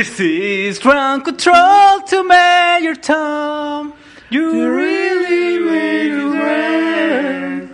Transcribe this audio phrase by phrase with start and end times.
[0.00, 3.92] This is ground control to Mayor Tom.
[4.30, 7.68] You really made it right.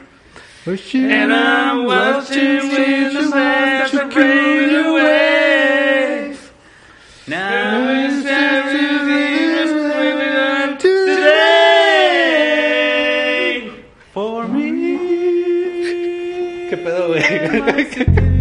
[0.93, 6.37] And I'm watching with the sands are fade away.
[7.29, 9.23] Now it's time to be
[9.95, 11.47] living up today.
[14.13, 14.71] For me.
[16.71, 18.36] ¿Qué pedo, güey?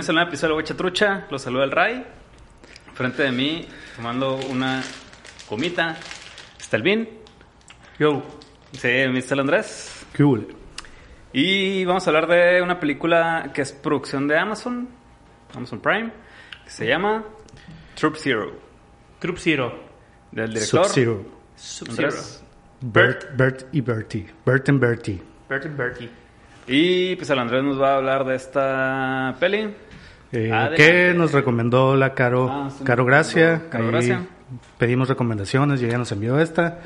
[0.00, 1.26] Bienvenidos a un nuevo episodio de Huecha Trucha.
[1.30, 2.06] Los saluda el Ray.
[2.94, 4.82] Frente de mí, tomando una
[5.46, 5.94] comita,
[6.58, 7.06] está el Vin.
[7.98, 8.22] Yo.
[8.72, 9.40] Sí, Mr.
[9.40, 10.06] Andrés.
[10.14, 10.24] ¿Qué?
[11.34, 14.88] Y vamos a hablar de una película que es producción de Amazon,
[15.54, 16.10] Amazon Prime,
[16.64, 17.22] que se llama
[17.94, 18.58] Troop Zero,
[19.18, 19.84] Troop Zero.
[20.32, 21.24] del director Sub-Zero.
[21.56, 22.16] Sub-Zero.
[22.80, 24.26] Bert, Bert y Bertie.
[24.46, 25.20] Bert and Bertie.
[25.46, 26.19] Bert and Bertie.
[26.72, 29.74] Y pues el Andrés nos va a hablar de esta peli.
[30.30, 33.62] Eh, que nos recomendó la Caro, Ah, sí, Caro Gracia.
[33.68, 34.24] Caro Gracia.
[34.78, 36.78] Pedimos recomendaciones y ella nos envió esta.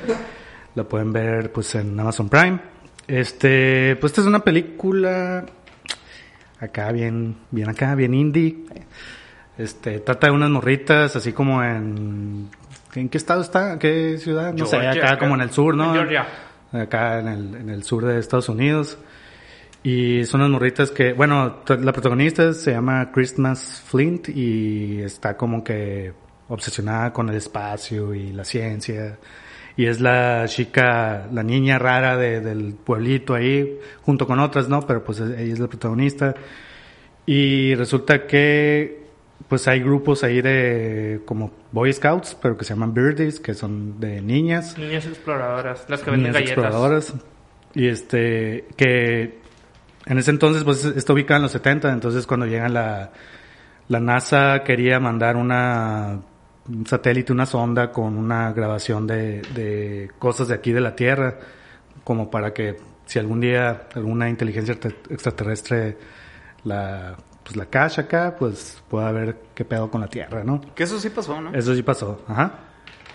[0.73, 2.59] La pueden ver pues en Amazon Prime.
[3.07, 5.45] Este, pues esta es una película
[6.59, 8.65] acá bien, bien acá, bien indie.
[9.55, 12.49] Este, trata de unas morritas así como en
[12.95, 13.77] ¿en qué estado está?
[13.77, 14.51] ¿Qué ciudad?
[14.53, 15.19] No sé, acá acá.
[15.19, 15.89] como en el sur, ¿no?
[15.89, 16.25] En Georgia.
[16.71, 18.97] acá en el, en el sur de Estados Unidos.
[19.87, 25.63] Y son unas morritas que, bueno, la protagonista se llama Christmas Flint y está como
[25.63, 26.11] que
[26.47, 29.19] obsesionada con el espacio y la ciencia.
[29.77, 34.81] Y es la chica, la niña rara de- del pueblito ahí, junto con otras, ¿no?
[34.87, 36.33] Pero pues ella es la protagonista.
[37.27, 39.05] Y resulta que
[39.47, 43.99] pues hay grupos ahí de como Boy Scouts, pero que se llaman Birdies, que son
[43.99, 45.85] de niñas Niñas exploradoras.
[45.89, 46.57] Las que venden niñas galletas.
[46.57, 47.13] exploradoras.
[47.75, 49.44] Y este, que
[50.05, 53.11] en ese entonces, pues está ubicada en los 70, entonces cuando llega la,
[53.87, 56.19] la NASA quería mandar una,
[56.67, 61.39] un satélite, una sonda con una grabación de, de cosas de aquí de la Tierra,
[62.03, 65.97] como para que si algún día alguna inteligencia extra- extraterrestre
[66.63, 70.61] la, pues la cacha acá, pues pueda ver qué pedo con la Tierra, ¿no?
[70.75, 71.53] Que eso sí pasó, ¿no?
[71.53, 72.59] Eso sí pasó, ajá.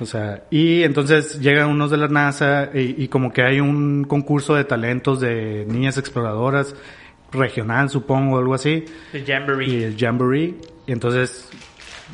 [0.00, 4.04] O sea, y entonces llegan unos de la NASA y, y como que hay un
[4.04, 6.74] concurso de talentos de niñas exploradoras
[7.32, 9.84] regional, supongo, algo así, y Jamboree.
[9.84, 10.54] el Jamboree.
[10.86, 11.48] Y entonces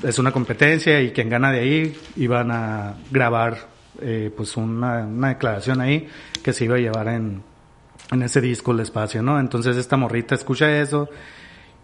[0.02, 3.56] es una competencia y quien gana de ahí iban a grabar
[4.02, 6.08] eh, pues una, una declaración ahí
[6.42, 7.42] que se iba a llevar en,
[8.12, 9.40] en ese disco el espacio, ¿no?
[9.40, 11.08] Entonces esta morrita escucha eso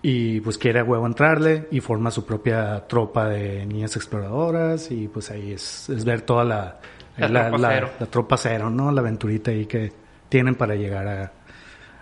[0.03, 5.07] y pues quiere a huevo entrarle y forma su propia tropa de niñas exploradoras y
[5.09, 6.81] pues ahí es, es ver toda la,
[7.17, 7.91] La tropa cero.
[8.01, 8.91] la tropa cero, ¿no?
[8.91, 9.93] La aventurita ahí que
[10.29, 11.33] tienen para llegar a,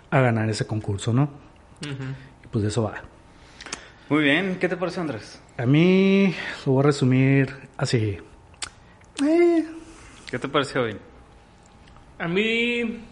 [0.09, 1.29] a ganar ese concurso, ¿no?
[1.81, 2.95] Y pues de eso va.
[4.09, 5.41] Muy bien, ¿qué te parece, Andrés?
[5.57, 6.33] A mí
[6.65, 8.17] lo voy a resumir así.
[9.23, 9.65] Eh,
[10.29, 10.97] ¿Qué te pareció hoy?
[12.19, 13.03] A mí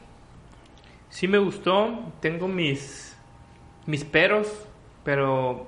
[1.09, 2.13] sí me gustó.
[2.21, 3.15] Tengo mis
[3.85, 4.47] mis peros,
[5.09, 5.65] pero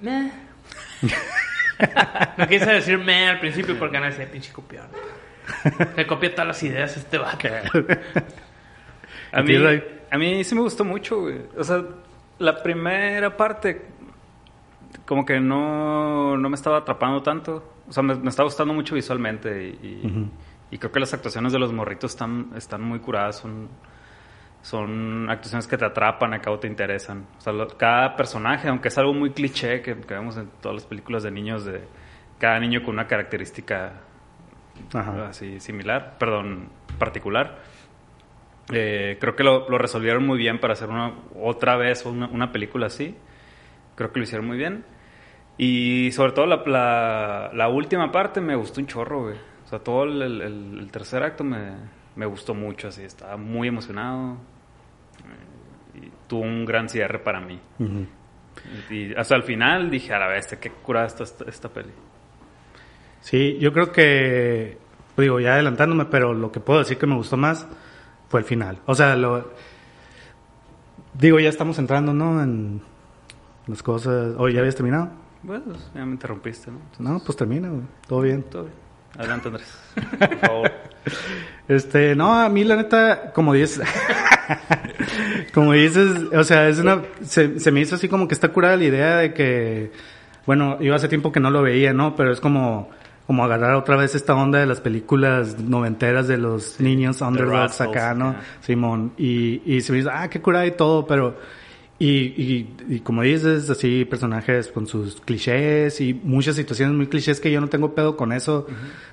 [0.00, 0.30] meh.
[2.36, 4.86] no quise decir meh al principio porque van a decir pinche copión.
[5.96, 7.48] Me copia todas las ideas este vato.
[9.32, 9.54] A ¿A mí,
[10.10, 11.40] a mí sí me gustó mucho, güey.
[11.56, 11.82] O sea,
[12.38, 13.86] la primera parte
[15.04, 17.72] como que no, no me estaba atrapando tanto.
[17.88, 20.30] O sea, me, me estaba gustando mucho visualmente y, y- Ujú.
[20.70, 23.38] y creo que las actuaciones de los morritos están, están muy curadas.
[23.38, 23.68] Son,
[24.62, 27.26] son actuaciones que te atrapan, acá o te interesan.
[27.38, 30.74] O sea, lo- cada personaje, aunque es algo muy cliché que, que vemos en todas
[30.76, 31.82] las películas de niños, de
[32.38, 33.92] cada niño con una característica
[34.94, 35.28] Ajá.
[35.28, 36.68] así similar, perdón,
[36.98, 37.58] particular.
[38.72, 42.52] Eh, creo que lo, lo resolvieron muy bien para hacer una otra vez una, una
[42.52, 43.16] película así.
[43.96, 44.84] Creo que lo hicieron muy bien.
[45.58, 49.36] Y sobre todo la, la, la última parte me gustó un chorro, güey.
[49.64, 51.72] O sea, todo el, el- el- tercer acto me,
[52.16, 53.02] me gustó mucho, así.
[53.02, 54.36] Estaba muy emocionado.
[55.20, 57.60] Eh, y tuvo un gran cierre para mí.
[58.90, 61.92] Y hasta el final dije, a la vez, qué curada está esta, esta peli.
[63.20, 64.78] Sí, yo creo que,
[65.16, 67.66] digo, ya adelantándome, pero lo que puedo decir que me gustó más
[68.28, 68.78] fue el final.
[68.86, 69.52] O sea, lo,
[71.14, 72.42] digo, ya estamos entrando, ¿no?
[72.42, 72.80] En
[73.66, 74.34] las cosas.
[74.38, 75.10] Oye, ¿ya habías terminado?
[75.42, 76.80] Bueno, ya me interrumpiste, ¿no?
[76.98, 77.82] No, pues termina, güey.
[78.06, 78.42] Todo bien.
[78.44, 78.74] Todo bien.
[79.18, 79.78] Adelante, Andrés.
[80.18, 80.72] Por favor.
[81.68, 83.80] Este, no, a mí la neta, como dices,
[85.54, 88.76] como dices, o sea, es una, se, se me hizo así como que está curada
[88.76, 89.92] la idea de que,
[90.46, 92.16] bueno, yo hace tiempo que no lo veía, ¿no?
[92.16, 92.90] Pero es como,
[93.26, 98.14] como agarrar otra vez esta onda de las películas noventeras de los niños underdogs acá,
[98.14, 98.32] ¿no?
[98.32, 98.42] yeah.
[98.62, 99.12] Simón.
[99.16, 101.38] Y, y se me hizo, ah, qué curada y todo, pero,
[102.02, 107.40] y, y, y como dices, así personajes con sus clichés y muchas situaciones muy clichés
[107.40, 108.66] que yo no tengo pedo con eso.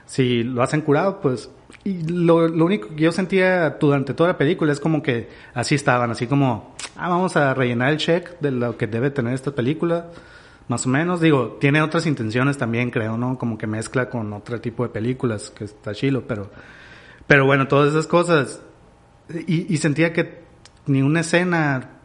[0.06, 1.52] Si lo hacen curado, pues,
[1.84, 5.76] y lo, lo único que yo sentía durante toda la película es como que así
[5.76, 9.54] estaban, así como, ah, vamos a rellenar el check de lo que debe tener esta
[9.54, 10.10] película.
[10.70, 13.38] Más o menos, digo, tiene otras intenciones también, creo, ¿no?
[13.38, 16.50] Como que mezcla con otro tipo de películas, que está chilo, pero,
[17.28, 18.62] pero bueno, todas esas cosas.
[19.46, 20.44] Y, y sentía que
[20.86, 21.97] ni una escena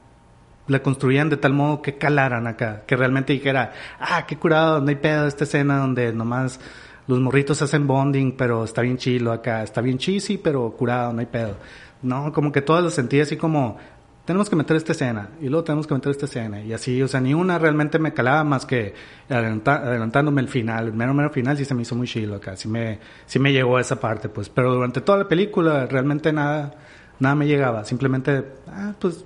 [0.68, 4.88] la construían de tal modo que calaran acá, que realmente dijera, ah, qué curado, no
[4.88, 6.60] hay pedo esta escena donde nomás
[7.08, 11.20] los morritos hacen bonding, pero está bien chilo acá, está bien cheesy, pero curado, no
[11.20, 11.56] hay pedo.
[12.02, 13.76] No, como que todas las sentía así como,
[14.24, 17.08] tenemos que meter esta escena, y luego tenemos que meter esta escena, y así, o
[17.08, 18.94] sea, ni una realmente me calaba más que
[19.28, 22.56] adelanta- adelantándome el final, el mero mero final sí se me hizo muy chilo acá,
[22.56, 26.32] sí me, sí me llegó a esa parte, pues, pero durante toda la película realmente
[26.32, 26.76] nada,
[27.18, 29.24] nada me llegaba, simplemente, ah, pues,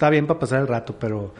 [0.00, 1.34] está bien para pasar el rato, pero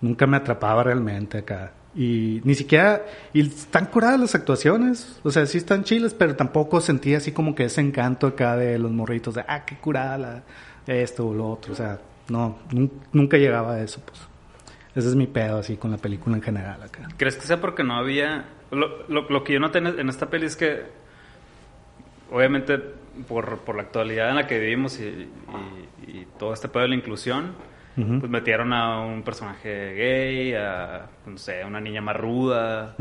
[0.00, 1.72] nunca me atrapaba realmente acá.
[1.94, 3.02] Y ni siquiera,
[3.34, 7.54] y están curadas las actuaciones, o sea, sí están chiles, pero tampoco sentía así como
[7.54, 10.42] que ese encanto acá de los morritos, de, ah, qué curada la,
[10.86, 11.98] esto o lo otro, o sea,
[12.30, 14.18] no, nun- nunca llegaba a eso, pues.
[14.94, 17.08] Ese es mi pedo así con la película en general acá.
[17.18, 18.46] ¿Crees que sea porque no había...
[18.70, 20.82] Lo, lo- que yo noté en esta peli es que,
[22.30, 22.78] obviamente,
[23.28, 25.28] por, por la actualidad en la que vivimos y-
[26.06, 27.52] y todo este pedo de la inclusión,
[28.20, 32.94] Pues metieron a un personaje gay, a, no sé, a una niña más ruda.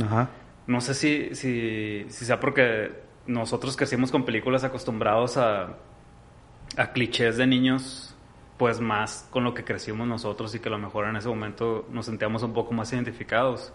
[0.65, 2.91] No sé si, si, si sea porque
[3.27, 5.67] nosotros crecimos con películas acostumbrados a,
[6.77, 8.15] a clichés de niños,
[8.57, 11.88] pues más con lo que crecimos nosotros y que a lo mejor en ese momento
[11.91, 13.71] nos sentíamos un poco más identificados.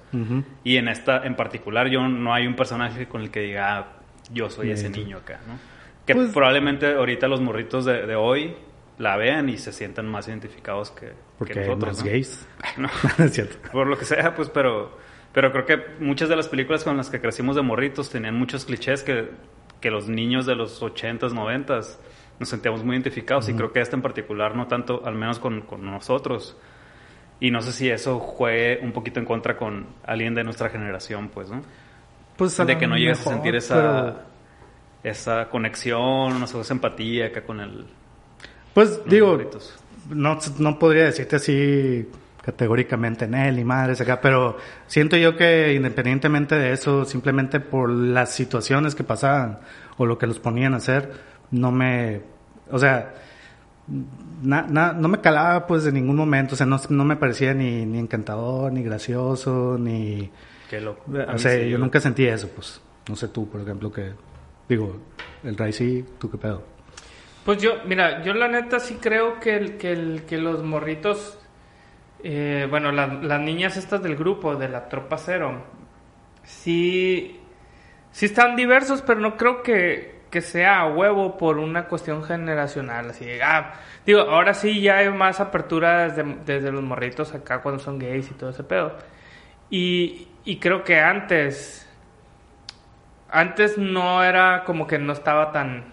[0.64, 3.86] Y en esta en particular yo no hay un personaje con el que diga, "Ah,
[4.32, 5.54] yo soy ese niño acá, ¿no?
[6.04, 8.56] Que Pues- probablemente ahorita los morritos de, de hoy
[9.02, 11.96] la vean y se sientan más identificados que, que Porque hay nosotros.
[11.98, 12.10] más ¿no?
[12.10, 12.48] gays.
[13.18, 13.68] No es cierto.
[13.72, 14.96] por lo que sea, pues, pero,
[15.32, 18.64] pero creo que muchas de las películas con las que crecimos de morritos tenían muchos
[18.64, 19.28] clichés que,
[19.80, 21.96] que los niños de los 80s, 90s
[22.38, 25.62] nos sentíamos muy identificados y creo que esta en particular no tanto, al menos con,
[25.62, 26.56] con nosotros.
[27.40, 31.28] Y no sé si eso juegue un poquito en contra con alguien de nuestra generación,
[31.28, 31.62] pues, ¿no?
[32.36, 34.20] Pues de que no llegues a sentir esa, pero-
[35.02, 37.86] esa conexión, no sé, esa empatía acá con el...
[38.74, 39.74] Pues los digo, morritos.
[40.10, 42.08] no, no podría decirte así
[42.42, 47.88] categóricamente en él y madres acá, pero siento yo que independientemente de eso, simplemente por
[47.90, 49.60] las situaciones que pasaban
[49.96, 51.12] o lo que los ponían a hacer,
[51.52, 52.20] no me,
[52.70, 53.14] o sea,
[54.42, 57.54] na- na- no me calaba pues en ningún momento, o sea, no, no me parecía
[57.54, 60.30] ni, ni encantador, ni gracioso, ni,
[60.68, 61.04] Qué loco.
[61.34, 64.12] O sea, sí, yo nunca sentí eso, pues, no sé tú, por ejemplo, que,
[64.68, 64.96] digo,
[65.44, 66.62] el Ray sí, tú qué pedo.
[67.44, 71.38] Pues yo, mira, yo la neta sí creo que, el, que, el, que los morritos,
[72.24, 75.64] eh, bueno, la- las niñas estas del grupo, de la tropa cero,
[76.44, 77.40] sí,
[78.12, 83.10] sí están diversos, pero no creo que, que sea a huevo por una cuestión generacional.
[83.10, 83.74] Así, ah,
[84.06, 88.30] digo, ahora sí ya hay más apertura desde, desde los morritos acá cuando son gays
[88.30, 88.94] y todo ese pedo.
[89.70, 91.88] Y, y creo que antes,
[93.30, 95.91] antes no era como que no estaba tan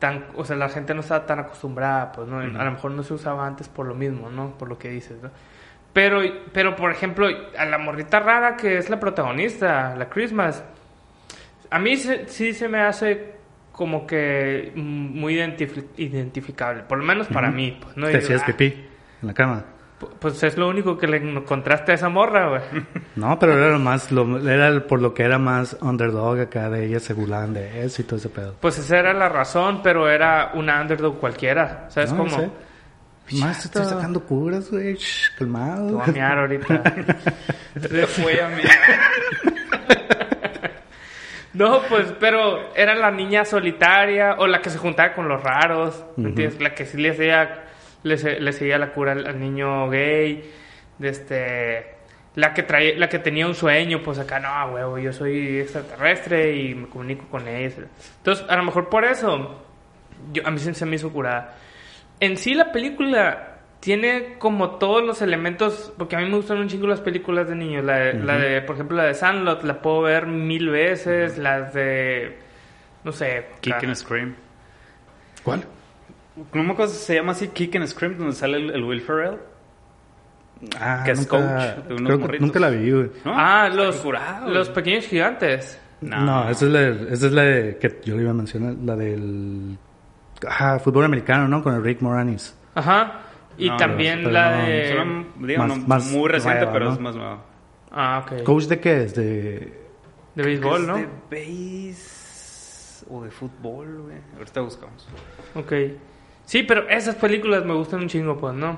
[0.00, 2.38] tan, o sea, la gente no estaba tan acostumbrada, pues, ¿no?
[2.40, 4.58] A lo mejor no se usaba antes por lo mismo, ¿no?
[4.58, 5.30] Por lo que dices, ¿no?
[5.92, 6.20] Pero,
[6.52, 10.64] pero por ejemplo, a la morrita rara que es la protagonista, la Christmas,
[11.70, 13.34] a mí se- sí se me hace
[13.72, 18.06] como que muy identifi- identificable, por lo menos para mí, pues, ¿no?
[18.08, 18.66] Te hacías ah, pipí
[19.22, 19.64] en la cama.
[20.00, 22.62] Pu- Pues es lo único que le encontraste a esa morra, güey.
[23.16, 26.86] No, pero era lo más, lo, era por lo que era más underdog acá de
[26.86, 28.54] ellas se burlaban de eso y todo ese pedo.
[28.60, 32.36] Pues esa era la razón, pero era una underdog cualquiera, ¿sabes No, cómo?
[32.36, 32.50] sé.
[33.38, 34.94] Más te estoy sacando curas, güey.
[34.94, 35.92] Shh, Te calmado.
[35.98, 36.82] voy a mear ahorita.
[37.80, 38.62] Se fue a mí.
[41.52, 46.04] No, pues, pero era la niña solitaria o la que se juntaba con los raros,
[46.16, 46.60] ¿me entiendes?
[46.60, 47.64] La que sí le hacía,
[48.02, 50.50] le, se- le seguía la cura al, al niño gay,
[50.98, 51.86] de este,
[52.34, 56.54] la que traía, la que tenía un sueño, pues acá, no, huevo, yo soy extraterrestre
[56.56, 57.74] y me comunico con ellos.
[58.18, 59.62] Entonces, a lo mejor por eso,
[60.32, 61.56] yo, a mí se, se me hizo curada.
[62.20, 63.46] En sí la película
[63.80, 67.54] tiene como todos los elementos, porque a mí me gustan un chingo las películas de
[67.56, 71.38] niños, la de, la de, por ejemplo, la de Sandlot, la puedo ver mil veces,
[71.38, 72.36] las de,
[73.04, 73.86] no sé, Kick acá.
[73.86, 74.34] and Scream.
[75.42, 75.64] ¿Cuál?
[76.54, 79.00] No me acuerdo si se llama así Kick and Scream, donde sale el, el Will
[79.00, 79.38] Ferrell.
[80.78, 82.46] Ah, Que es nunca, coach de unos creo que morritos.
[82.46, 83.10] nunca la vi, güey.
[83.24, 83.32] ¿no?
[83.34, 84.74] Ah, los, curado, los güey.
[84.74, 85.80] pequeños gigantes.
[86.02, 88.96] No, esa es la, esa es la de, que yo le iba a mencionar, la
[88.96, 89.76] del
[90.48, 91.62] ah, fútbol americano, ¿no?
[91.62, 92.56] Con el Rick Moranis.
[92.74, 93.20] Ajá.
[93.58, 94.88] Y No, también pero la no, de...
[94.88, 96.92] Es una, digo, Más- no, más muy reciente, nueva, pero ¿no?
[96.92, 97.38] es más nuevo.
[97.90, 98.42] Ah, ok.
[98.44, 99.14] ¿Coach de qué es?
[99.14, 99.80] De...
[100.34, 100.96] De béisbol, ¿no?
[100.96, 104.16] de base o de fútbol, güey.
[104.38, 105.06] Ahorita buscamos.
[105.54, 105.72] Ok.
[106.50, 108.76] Sí, pero esas películas me gustan un chingo, pues, ¿no?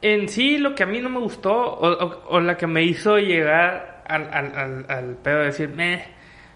[0.00, 2.82] En sí, lo que a mí no me gustó, o, o- o la que me
[2.82, 6.04] hizo llegar al, al, al, al pedo de decir, meh,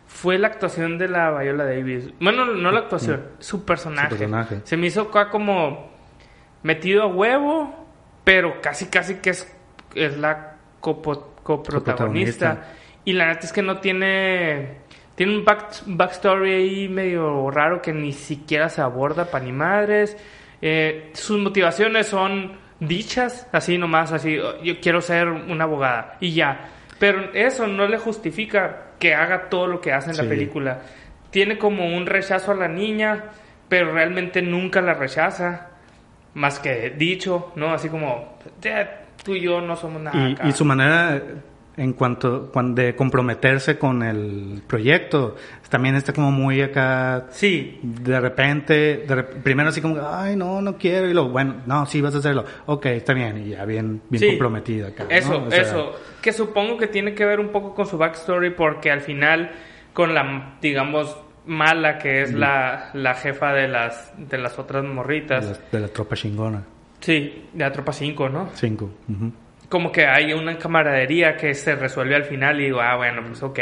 [0.08, 2.10] fue la actuación de la Viola Davis.
[2.18, 4.08] Bueno, no la actuación, su personaje.
[4.10, 4.60] Su personaje.
[4.64, 5.92] Se me hizo acá como
[6.64, 7.86] metido a huevo,
[8.24, 9.56] pero casi, casi que es,
[9.94, 12.48] es la copo- coprotagonista.
[12.56, 12.72] Coprotagonista.
[13.04, 14.78] Y la neta es que no tiene.
[15.16, 20.16] Tiene un back- backstory ahí medio raro que ni siquiera se aborda para ni madres.
[20.62, 24.38] Eh, sus motivaciones son dichas, así nomás, así.
[24.38, 26.68] "Oh, Yo quiero ser una abogada y ya.
[26.98, 30.78] Pero eso no le justifica que haga todo lo que hace en la película.
[31.30, 33.24] Tiene como un rechazo a la niña,
[33.68, 35.68] pero realmente nunca la rechaza.
[36.34, 37.72] Más que dicho, ¿no?
[37.72, 40.28] Así como, "Ya, tú y yo no somos nada.
[40.28, 40.46] Y, acá".
[40.48, 41.20] y su manera
[41.78, 45.36] en cuanto cuan- de comprometerse con el proyecto
[45.68, 50.76] también está como muy acá Sí, de repente de primero así como ay no no
[50.78, 54.00] quiero y luego bueno no sí vas a hacerlo ok está bien y ya bien
[54.08, 54.28] bien Sí.
[54.28, 55.10] comprometida acá ¿no?
[55.10, 55.92] Eso, O sea, eso.
[56.22, 59.50] Que supongo que tiene que ver un poco con su backstory porque al final
[59.92, 61.16] con la, digamos,
[61.46, 65.44] mala que es la, la jefa de las, de las otras de morritas.
[65.44, 66.62] la, de la tropa chingona
[67.00, 68.48] Sí, de la tropa 5, ¿no?
[68.54, 69.30] cinco ujú.
[69.68, 73.42] Como que hay una camaradería que se resuelve al final y digo, ah, bueno, pues
[73.42, 73.58] ok,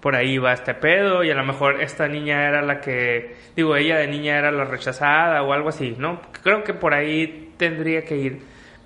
[0.00, 3.74] por ahí va este pedo y a lo mejor esta niña era la que, digo,
[3.76, 6.20] ella de niña era la rechazada o algo así, ¿no?
[6.42, 8.40] Creo que por ahí tendría que ir.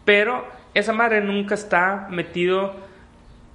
[0.04, 2.74] Pero esa madre nunca está metido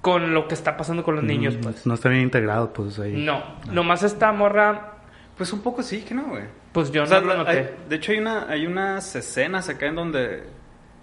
[0.02, 1.86] con lo que está pasando con los niños, Mm, pues.
[1.86, 4.92] no está bien integrado pues ahí No, nomás esta morra,
[5.36, 6.42] Pues un poco sí, que no, güey.
[6.72, 7.50] pues yo O sea, no lo noté.
[7.50, 10.42] hay- de hecho, hay, una, hay unas escenas acá en donde,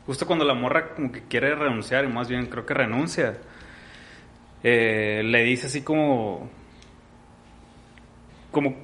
[0.08, 3.38] justo cuando la morra como que quiere renunciar, y más bien creo que renuncia,
[4.64, 6.50] eh, le dice así como.
[8.52, 8.76] Como.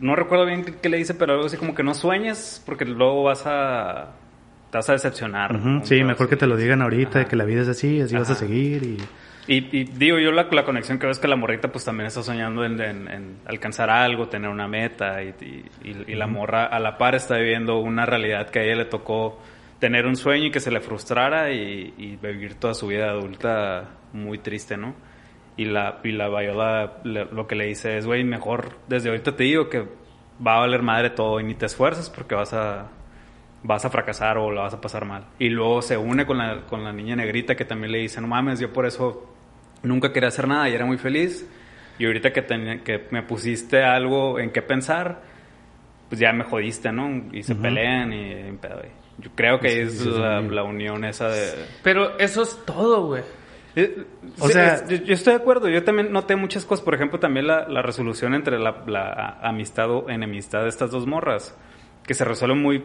[0.00, 3.22] No recuerdo bien qué, le dice, pero algo así como que no sueñes, porque luego
[3.24, 4.12] vas a.
[4.70, 5.58] Te vas a decepcionar.
[5.84, 6.30] Sí mejor así.
[6.30, 7.28] que te lo digan ahorita Ajá.
[7.28, 8.98] que la vida es así así vas a seguir y
[9.50, 12.06] Y, y digo yo la, la conexión que veo es que la morrita pues también
[12.06, 16.26] está soñando en, en- en alcanzar algo, tener una meta y, y- y- y la
[16.26, 19.40] morra a la par está viviendo una realidad que a ella le tocó
[19.78, 23.90] tener un sueño y que se le frustrara y, y vivir toda su vida adulta
[24.12, 24.94] muy triste, ¿no?
[25.56, 29.34] Y la, y la Viola le- lo que le dice es, güey, mejor desde ahorita
[29.36, 29.80] te digo que
[30.46, 32.88] va a valer madre todo y ni te esfuerces porque vas a,
[33.64, 35.24] vas a fracasar o la vas a pasar mal.
[35.38, 38.28] Y luego se une con la, con la niña negrita que también le dice, no
[38.28, 39.32] mames, yo por eso
[39.82, 41.48] nunca quería hacer nada y era muy feliz.
[41.98, 45.20] Y ahorita que, tenía- que me pusiste algo en qué pensar,
[46.08, 47.10] pues ya me jodiste, ¿no?
[47.32, 47.62] Y se Ujú.
[47.62, 48.58] pelean y, y
[49.18, 50.10] Yo creo que Sí, es sí, sí,
[50.50, 51.66] la, unión esa de...
[51.82, 53.22] Pero eso es todo, güey.
[53.76, 54.04] Eh,
[54.38, 55.68] O sí, sea- es- yo, yo estoy de acuerdo.
[55.68, 56.84] Yo también noté muchas cosas.
[56.84, 61.06] Por ejemplo, también la, la resolución entre la, la amistad o enemistad de estas dos
[61.06, 61.56] morras,
[62.06, 62.84] que se resuelve muy,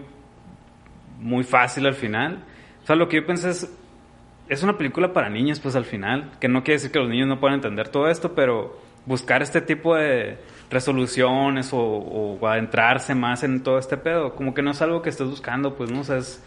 [1.20, 2.44] muy fácil al final.
[2.84, 3.72] O sea, lo que yo pensé es,
[4.50, 7.28] es una película para niños, pues al final, que no quiere decir que los niños
[7.28, 10.38] no puedan entender todo esto, pero buscar este tipo de
[10.74, 15.10] resoluciones o, o adentrarse más en todo este pedo, como que no es algo que
[15.10, 16.44] estés buscando, pues no o sea, es-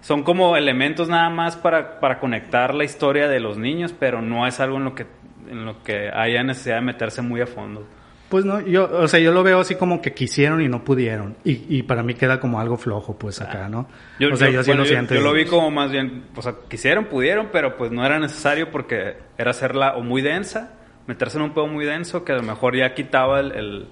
[0.00, 4.46] son como elementos nada más para, para conectar la historia de los niños, pero no
[4.46, 5.06] es algo en lo que
[5.50, 7.86] en lo que haya necesidad de meterse muy a fondo.
[8.28, 11.36] Pues no, yo, o sea, yo lo veo así como que quisieron y no pudieron.
[11.44, 13.86] Y, y para mí queda como algo flojo, pues acá, ¿no?
[14.18, 16.42] Yo, o sea, yo- yo, sí bueno, lo yo lo vi como más bien, o
[16.42, 20.72] sea, quisieron, pudieron, pero pues no era necesario porque era hacerla o muy densa,
[21.06, 23.86] meterse en un pedo muy denso que a lo mejor ya quitaba el, el-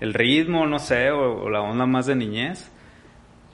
[0.00, 2.70] el ritmo, no sé, o, o la onda más de niñez.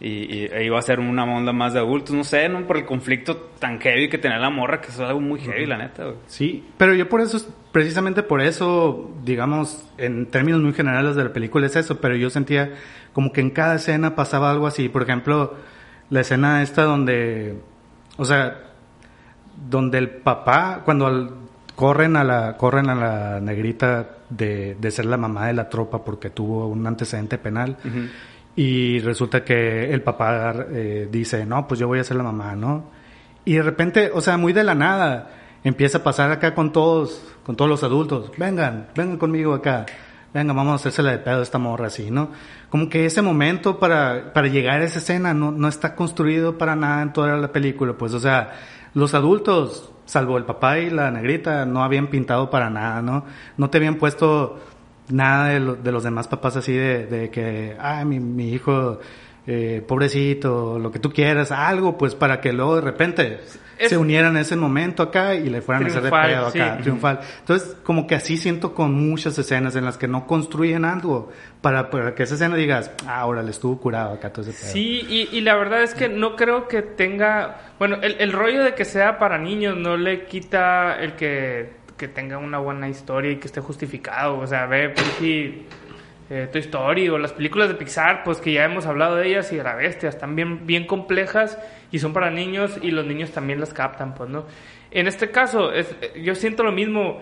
[0.00, 2.64] Y, y- e iba a ser una onda más de adultos, no sé, ¿no?
[2.66, 5.66] Por el conflicto tan heavy que tenía la morra, que eso es algo muy heavy,
[5.66, 6.16] la neta, güey.
[6.28, 7.38] Sí, pero yo por eso,
[7.72, 12.30] precisamente por eso, digamos, en términos muy generales de la película es eso, pero yo
[12.30, 12.74] sentía
[13.12, 14.88] como que en cada escena pasaba algo así.
[14.88, 15.56] Por ejemplo,
[16.10, 17.58] la escena esta donde,
[18.18, 18.56] o sea,
[19.68, 21.30] donde el papá, cuando al-
[21.78, 26.04] corren a la, corren a la negrita de, de ser la mamá de la tropa
[26.04, 27.76] porque tuvo un antecedente penal.
[28.56, 32.56] Y resulta que el papá eh, dice, no, pues yo voy a ser la mamá,
[32.56, 32.90] ¿no?
[33.44, 35.30] Y de repente, o sea, muy de la nada,
[35.62, 38.32] empieza a pasar acá con todos, con todos los adultos.
[38.36, 39.86] Vengan, vengan conmigo acá.
[40.34, 42.32] venga, vamos a hacérsela de pedo a esta morra así, ¿no?
[42.70, 46.74] Como que ese momento para, para llegar a esa escena no, no está construido para
[46.74, 48.50] nada en toda la película, pues, o sea,
[48.98, 53.24] los adultos, salvo el papá y la negrita, no habían pintado para nada, ¿no?
[53.56, 54.58] No te habían puesto
[55.08, 58.98] nada de, de los demás papás así de, de que, ah, mi, mi hijo,
[59.50, 63.40] eh, pobrecito, lo que tú quieras, algo, pues para que luego de repente
[63.78, 66.76] Es- se unieran en ese momento acá y le fueran a hacer de pedo acá,
[66.76, 66.82] sí.
[66.82, 67.20] triunfal.
[67.40, 71.30] Entonces, como que así siento con muchas escenas en las que no construyen algo
[71.62, 74.72] para, para que esa escena digas, ah, ahora le estuvo curado acá todo ese pedo.
[74.72, 77.72] Sí, y, y la verdad es que no creo que tenga...
[77.78, 82.08] Bueno, el, el rollo de que sea para niños no le quita el que, que
[82.08, 84.38] tenga una buena historia y que esté justificado.
[84.40, 85.66] O sea, ve, pues sí,
[86.30, 89.52] eh, Toy Story o las películas de Pixar, pues que ya hemos hablado de ellas
[89.52, 91.58] y a la bestia, están bien, bien complejas
[91.90, 94.44] y son para niños y los niños también las captan, pues, ¿no?
[94.90, 97.20] En este caso, es, yo siento lo mismo.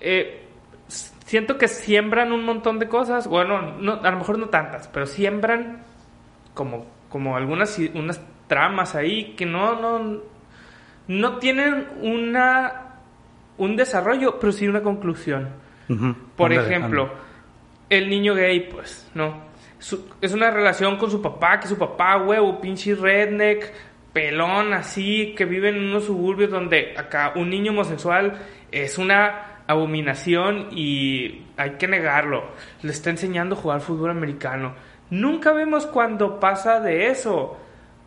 [0.00, 0.46] Eh,
[0.86, 3.26] siento que siembran un montón de cosas.
[3.26, 5.82] Bueno, no, a lo mejor no tantas, pero siembran
[6.54, 10.20] como, como algunas unas tramas ahí que no, no,
[11.08, 12.82] no tienen una
[13.58, 15.48] un desarrollo, pero sí una conclusión.
[15.88, 16.14] Ujú.
[16.36, 17.12] Por Ándale, ejemplo.
[17.92, 19.52] El niño gay, pues, ¿no?
[20.20, 23.70] Es una relación con su papá, que su papá, huevo, pinche redneck,
[24.12, 28.38] pelón, así, que vive en unos suburbios donde acá un niño homosexual
[28.70, 32.44] es una abominación y hay que negarlo.
[32.80, 34.74] Le está enseñando a jugar fútbol americano.
[35.10, 37.58] Nunca vemos cuando pasa de eso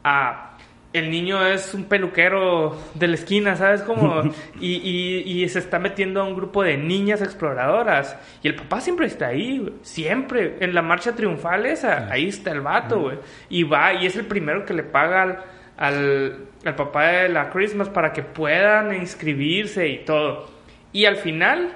[0.03, 0.54] a
[0.97, 3.81] el niño es un peluquero de la esquina, ¿sabes?
[3.81, 4.23] Como,
[4.59, 8.17] y, y, y se está metiendo a un grupo de niñas exploradoras.
[8.41, 9.73] Y el papá siempre está ahí, güey.
[9.81, 10.57] Siempre.
[10.59, 13.17] En la marcha triunfal esa, ahí está el vato, güey.
[13.49, 15.39] Y va, y es el primero que le paga al,
[15.77, 20.49] al, al papá de la Christmas para que puedan inscribirse y todo.
[20.91, 21.73] Y al final,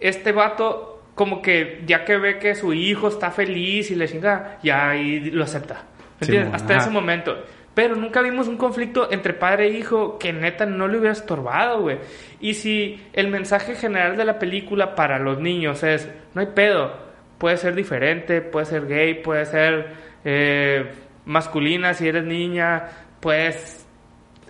[0.00, 4.58] este vato, como que ya que ve que su hijo está feliz y le chinga,
[4.62, 5.84] ya ahí lo acepta.
[6.20, 6.54] ¿Me Sí, entiendes?
[6.54, 6.82] Hasta ajá.
[6.82, 7.36] ese momento.
[7.76, 11.82] Pero nunca vimos un conflicto entre padre e hijo que neta no le hubiera estorbado,
[11.82, 11.98] güey.
[12.40, 16.90] Y si el mensaje general de la película para los niños es, no hay pedo,
[17.36, 19.92] puede ser diferente, puede ser gay, puede ser
[20.24, 20.90] eh,
[21.26, 22.84] masculina si eres niña,
[23.20, 23.86] puedes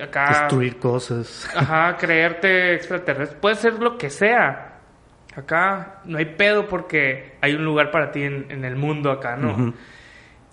[0.00, 0.42] acá...
[0.42, 1.50] Destruir cosas.
[1.52, 3.38] Ajá, creerte extraterrestre.
[3.40, 4.78] Puede ser lo que sea.
[5.34, 9.34] Acá no hay pedo porque hay un lugar para ti en, en el mundo acá,
[9.34, 9.74] ¿no?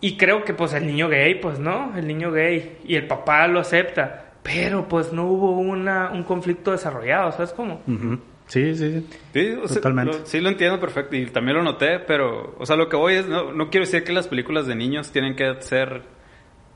[0.05, 2.77] Y creo que pues el niño gay, pues no, el niño gay.
[2.83, 4.33] Y el papá lo acepta.
[4.43, 7.81] Pero pues no hubo una, un conflicto desarrollado, ¿sabes cómo?
[7.87, 8.19] Ujú.
[8.47, 9.07] Sí, sí, sí.
[9.33, 10.19] Sí, o sea, Totalmente.
[10.19, 13.13] lo- sí, lo entiendo perfecto y también lo noté, pero, o sea, lo que voy
[13.13, 16.01] es, no, no quiero decir que las películas de niños tienen que ser,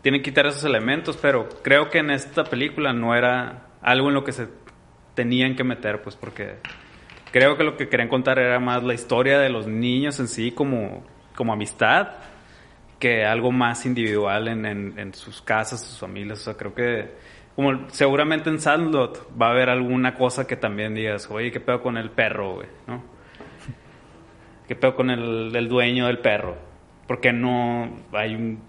[0.02, 4.14] tienen que quitar esos elementos, pero creo que en esta película no era algo en
[4.14, 4.48] lo que se
[5.16, 6.54] tenían que meter, pues, porque
[7.34, 10.52] creo que lo que querían contar era más la historia de los niños en sí
[10.52, 11.04] como,
[11.36, 12.08] como amistad
[13.00, 16.40] que algo más individual en, en, en sus casas, sus familias.
[16.42, 17.12] O sea, creo que
[17.56, 21.82] como seguramente en Sandlot va a haber alguna cosa que también digas, oye, ¿qué pedo
[21.82, 22.68] con el perro, güey?
[22.88, 23.04] ¿No?
[24.68, 26.56] ¿Qué pedo con el, el dueño del perro?
[27.08, 28.60] Porque no hay un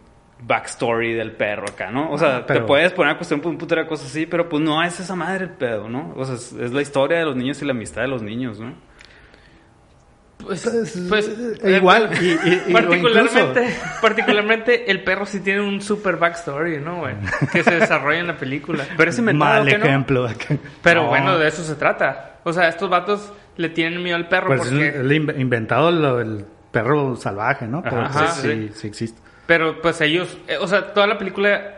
[0.40, 2.12] backstory del perro acá, ¿no?
[2.12, 4.48] O sea, Ah, pero- te puedes poner a cuestión un putero de cosas así, pero
[4.48, 6.14] pues no es esa madre el pedo, ¿no?
[6.16, 8.60] O sea, es, es la historia de los niños y la amistad de los niños,
[8.60, 8.72] ¿no?
[10.38, 11.28] Pues, Pues, pues,
[11.62, 16.78] eh, igual, y- y- y- o particularmente, particularmente el perro sí tiene un super backstory,
[16.80, 17.14] ¿no, güey?
[17.52, 18.84] Que se desarrolla en la película.
[18.96, 20.28] Pero es inventado, Mal ejemplo.
[20.82, 21.08] Pero No.
[21.08, 22.36] bueno, de eso se trata.
[22.44, 24.88] O sea, estos vatos le tienen miedo al perro Pues es porque...
[24.88, 27.82] el inv- inventado lo- el perro salvaje, ¿no?
[27.82, 29.20] Pero Ajá, pues, sí, sí, sí existe.
[29.46, 31.77] Pero pues ellos, eh, o sea, toda la película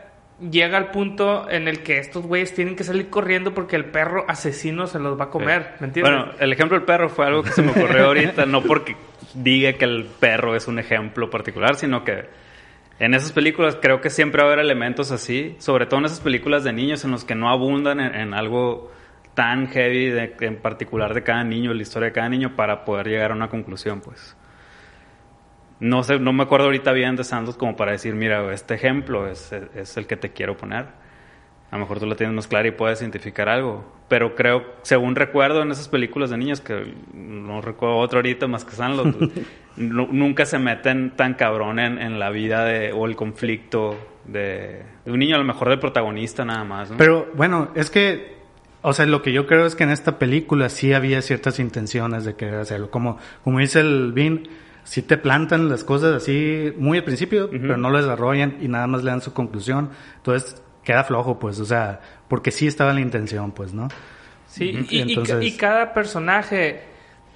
[0.50, 4.24] llega al punto en el que estos güeyes tienen que salir corriendo porque el perro
[4.28, 6.14] asesino se los va a comer, ¿me entiendes?
[6.14, 8.96] Bueno, el ejemplo del perro fue algo que se me ocurrió ahorita, no porque
[9.34, 12.24] diga que el perro es un ejemplo particular, sino que
[12.98, 16.20] en esas películas creo que siempre va a haber elementos así, sobre todo en esas
[16.20, 18.90] películas de niños en los que no abundan en, en algo
[19.34, 23.06] tan heavy de- en particular de cada niño, la historia de cada niño, para poder
[23.08, 24.36] llegar a una conclusión, pues.
[25.80, 29.26] No sé, no me acuerdo ahorita bien de Santos como para decir, mira, este ejemplo
[29.26, 30.86] es, es el que te quiero poner.
[31.70, 33.84] A lo mejor tú lo tienes más claro y puedes identificar algo.
[34.08, 38.64] Pero creo, según recuerdo en esas películas de niños, que no recuerdo otro ahorita más
[38.64, 38.74] que
[39.76, 44.82] nu- nunca se meten tan cabrón en, en la vida de, o el conflicto de,
[45.12, 46.90] un niño, a lo mejor del protagonista nada más.
[46.98, 48.36] Pero bueno, es que,
[48.82, 52.24] o sea, lo que yo creo es que en esta película sí había ciertas intenciones
[52.24, 52.90] de querer hacerlo.
[52.90, 54.48] Como, como dice el Vin,
[54.84, 58.86] sí te plantan las cosas así muy al principio, pero no lo desarrollan y nada
[58.86, 59.90] más le dan su conclusión.
[60.16, 63.88] Entonces queda flojo, pues, o sea, porque sí estaba la intención, pues, ¿no?
[64.46, 66.82] Sí, y, Entonces- y cada personaje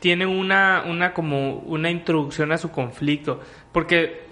[0.00, 3.40] tiene una, una como una introducción a su conflicto.
[3.72, 4.26] Porque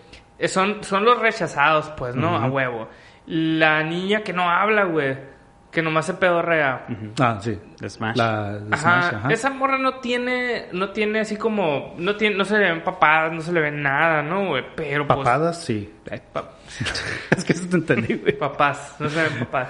[0.47, 2.37] son, son los rechazados, pues, ¿no?
[2.37, 2.89] A huevo.
[3.27, 5.32] La niña que no habla, güey
[5.73, 6.87] que nomás se pedorrea.
[7.19, 7.59] Ah, sí.
[7.81, 8.17] De Smash.
[8.17, 8.77] La Ajá.
[8.77, 9.29] Smash, ajá.
[9.33, 13.33] Esa morra no tiene, no tiene así como, no tiene, no se le ven papadas,
[13.33, 14.65] no se le ve nada, ¿no, güey?
[14.77, 15.93] Pero pues, Papadas, sí.
[16.11, 16.51] Ay, pa-
[17.37, 18.37] es que eso te entendí, güey.
[18.37, 19.69] papás, no se ven papás.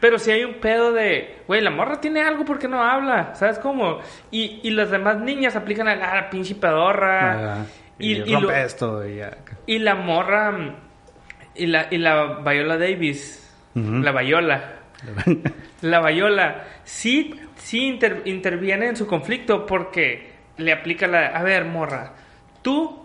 [0.00, 3.58] Pero si hay un pedo de, güey, la morra tiene algo porque no habla, ¿sabes
[3.60, 4.00] cómo?
[4.30, 7.54] Y, y las demás niñas aplican a la, pinche pedorra.
[7.60, 7.64] Ah,
[7.98, 9.30] y, y, y rompe lo- esto y ya.
[9.66, 10.52] y la morra,
[11.54, 13.40] y la, y la Viola Davis,
[13.74, 14.72] la Viola,
[15.82, 21.26] La Bayola sí, sí inter- interviene en su conflicto porque le aplica la...
[21.28, 22.12] A ver, morra,
[22.62, 23.02] tú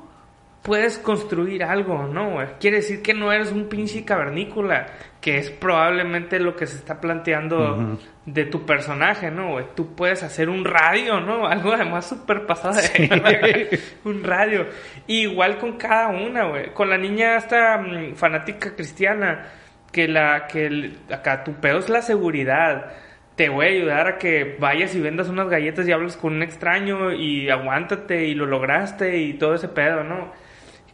[0.62, 2.32] puedes construir algo, ¿no?
[2.32, 2.48] güey?
[2.60, 4.88] Quiere decir que no eres un pinche cavernícola,
[5.22, 9.52] que es probablemente lo que se está planteando de tu personaje, ¿no?
[9.54, 9.66] güey?
[9.76, 11.48] Tú puedes hacer un radio, ¿no?
[11.48, 13.80] Algo además súper pasado de...
[14.04, 14.66] un radio.
[15.08, 16.74] Igual con cada una, güey.
[16.74, 19.46] Con la niña esta mm, fanática cristiana,
[19.92, 22.92] que la que el- acá tu pedo es la seguridad.
[23.36, 26.44] Te voy a ayudar a que vayas y vendas unas galletas y hables con un
[26.44, 30.32] extraño y aguántate y lo lograste y todo ese pedo, ¿no?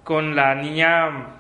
[0.03, 1.34] Con la niña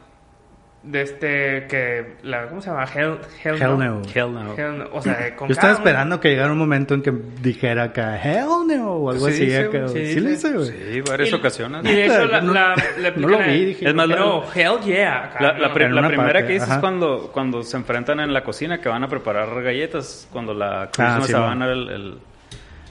[0.85, 2.83] de este que la ¿cómo se llama?
[2.85, 3.77] Hell, Hell, Hell no.
[3.77, 4.01] no.
[4.13, 4.55] Hell no.
[4.55, 4.85] Hell no.
[4.93, 8.45] O sea, con Yo estaba esperando que llegara un momento en que dijera acá, hell
[8.67, 9.45] no, o algo Sí así.
[9.51, 10.47] sí, sí lo dice.
[10.47, 10.67] hice, güey.
[10.93, 11.85] Sí, varias Y- ocasiones.
[11.85, 14.07] Y de hecho la, No- la- le no lo aplican vi, a- dije, Es más,
[14.07, 15.23] la- no, hell yeah.
[15.25, 18.87] acá, La, primera parte, que dices es cuando, cuando se enfrentan en la cocina, que
[18.89, 22.17] van a preparar galletas, cuando la Ah, sí, Savannah, el, el-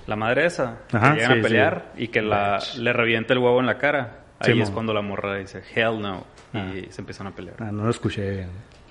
[0.07, 3.38] la madre esa, Ajá, que llegan sí, a pelear y que la, le revienta el
[3.38, 4.18] huevo en la cara.
[4.40, 4.74] Ahí Sí, es mo.
[4.74, 6.72] cuando la morra dice, hell no, y Ah.
[6.90, 7.56] se empiezan a pelear.
[7.60, 8.48] Ah, no lo escuché bien,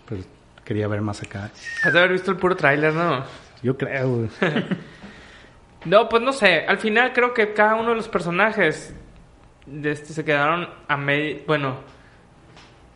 [0.07, 0.21] pero
[0.63, 1.49] quería ver más acá.
[1.83, 3.23] Has de haber visto el puro tráiler, ¿no?
[3.63, 4.27] Yo creo.
[5.85, 6.65] No, pues no sé.
[6.65, 8.95] Al final creo que cada uno de los personajes
[9.65, 11.39] de este, se quedaron a medio...
[11.45, 11.77] Bueno,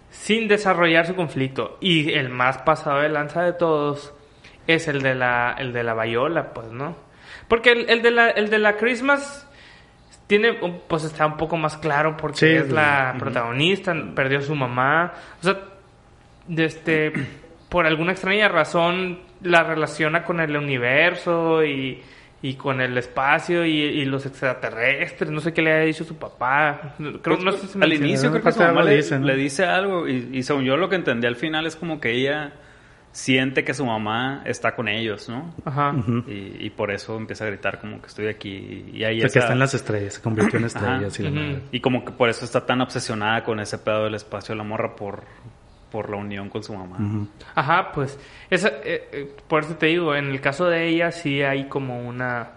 [0.10, 1.78] sin desarrollar su conflicto.
[1.82, 4.14] Y el más pasado de lanza de todos
[4.68, 6.96] es el de la, el de la Bayola, pues, ¿no?
[7.50, 9.47] Porque el, el de la, el de la Christmas
[10.28, 10.54] tiene,
[10.88, 15.14] pues está un poco más claro porque Sí, es la protagonista, perdió a su mamá.
[15.42, 15.58] O sea,
[16.56, 17.12] este,
[17.70, 22.02] por alguna extraña razón la relaciona con el universo y,
[22.42, 25.30] y con el espacio y, y los extraterrestres.
[25.32, 26.96] No sé qué le ha dicho su papá.
[27.22, 28.96] Creo, no sé si Pues, al menciona- inicio creo que Parte su mamá algo le,
[28.98, 29.26] dice, ¿no?
[29.26, 32.12] le dice algo y, y según yo lo que entendí al final es como que
[32.12, 32.54] ella
[33.18, 35.52] siente que su mamá está con ellos, ¿no?
[35.66, 35.92] Ajá.
[36.28, 39.22] Y, y por eso empieza a gritar como que estoy aquí y ahí O sea,
[39.22, 40.78] que esa- está en las estrellas, se convirtió en Ajá.
[40.78, 41.40] estrellas y la Ujú.
[41.40, 41.62] madre.
[41.72, 44.64] Y como que por eso está tan obsesionada con ese pedo del espacio de la
[44.64, 45.24] morra por,
[45.92, 46.98] por la unión con su mamá.
[47.56, 48.20] Ajá, pues,
[48.52, 52.08] esa, eh, eh, por eso te digo, en el caso de ella sí hay como
[52.08, 52.52] una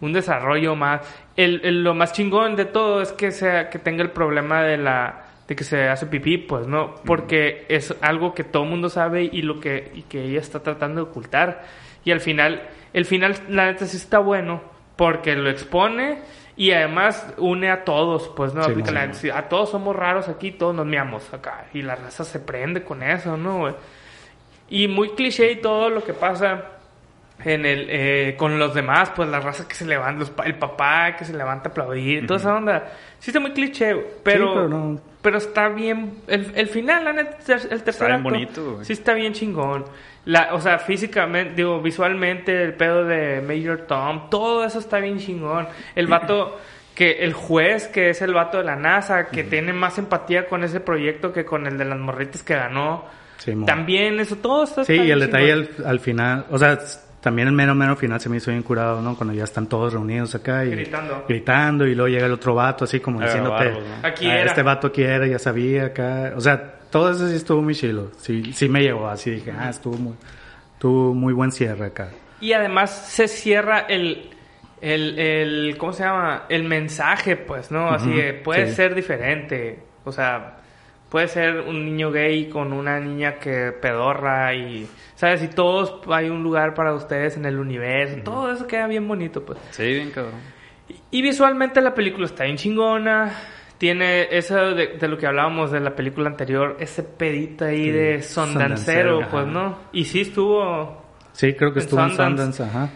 [0.00, 1.00] un desarrollo más.
[1.36, 4.76] El, el- lo más chingón de todo es que sea que tenga el problema de
[4.76, 8.88] la de que se hace pipí, pues no, porque es algo que todo el mundo
[8.88, 11.64] sabe y lo que y que ella está tratando de ocultar
[12.04, 14.60] y al final el final la neta sí está bueno
[14.96, 16.18] porque lo expone
[16.56, 19.94] y además une a todos, pues no, Sí, Aplica sí, la- sí, a todos somos
[19.94, 23.58] raros aquí, todos nos miamos acá y la raza se prende con eso, ¿no?
[23.58, 23.74] güey?
[24.68, 26.64] Y muy cliché y todo lo que pasa
[27.44, 31.14] en el eh, con los demás, pues la raza que se levanta, los el papá
[31.16, 32.90] que se levanta a aplaudir, toda esa onda.
[33.18, 36.18] Sí está muy cliché, pero, pero no- pero está bien.
[36.28, 37.36] El, el final, la neta,
[37.68, 38.84] el tercer bien acto, bonito, güey.
[38.84, 39.84] sí está bien chingón.
[40.24, 45.18] La, o sea, físicamente, digo, visualmente, el pedo de Major Tom, todo eso está bien
[45.18, 45.66] chingón.
[45.96, 46.60] El vato,
[46.94, 50.62] que el juez, que es el vato de la NASA, que tiene más empatía con
[50.62, 53.04] ese proyecto que con el de las morritas que ganó.
[53.38, 53.52] Sí.
[53.66, 55.68] También, eso todo está Sí, está y el bien detalle chingón.
[55.78, 56.78] al, al final, o sea,
[57.20, 59.16] también el mero mero final se me hizo bien curado, ¿no?
[59.16, 61.24] Cuando ya están todos reunidos acá y Gritando.
[61.28, 64.08] gritando y luego llega el otro vato así como A diciéndote, grabarlos, ¿no?
[64.08, 64.50] Aquí "Ah, era".
[64.50, 68.12] este vato aquí era, ya sabía acá, o sea, todo eso sí estuvo muy chilo,
[68.18, 70.14] sí, sí me llegó así, dije, ah, estuvo muy,
[70.78, 72.10] tuvo muy buen cierre acá.
[72.40, 74.30] Y además se cierra el,
[74.80, 76.44] el, el ¿cómo se llama?
[76.48, 77.88] El mensaje, pues, ¿no?
[77.90, 78.74] Así de, puede sí.
[78.76, 79.78] ser diferente.
[80.04, 80.55] O sea,
[81.16, 85.42] puede ser un niño gay con una niña que pedorra y, ¿sabes?
[85.42, 88.18] Y todos hay un lugar para ustedes en el universo.
[88.22, 89.58] Todo eso queda bien bonito, pues.
[89.70, 90.34] Sí, bien cabrón.
[90.90, 93.32] Y, y visualmente la película está bien chingona.
[93.78, 97.90] Tiene eso de, de lo que hablábamos de la película anterior, ese pedito ahí Sí,
[97.92, 99.52] de sondancero, sondancero, pues, ajá.
[99.52, 99.78] ¿no?
[99.92, 101.02] Y sí estuvo...
[101.32, 102.42] Sí, creo que En estuvo en Sundance.
[102.58, 102.90] Sundance, ajá.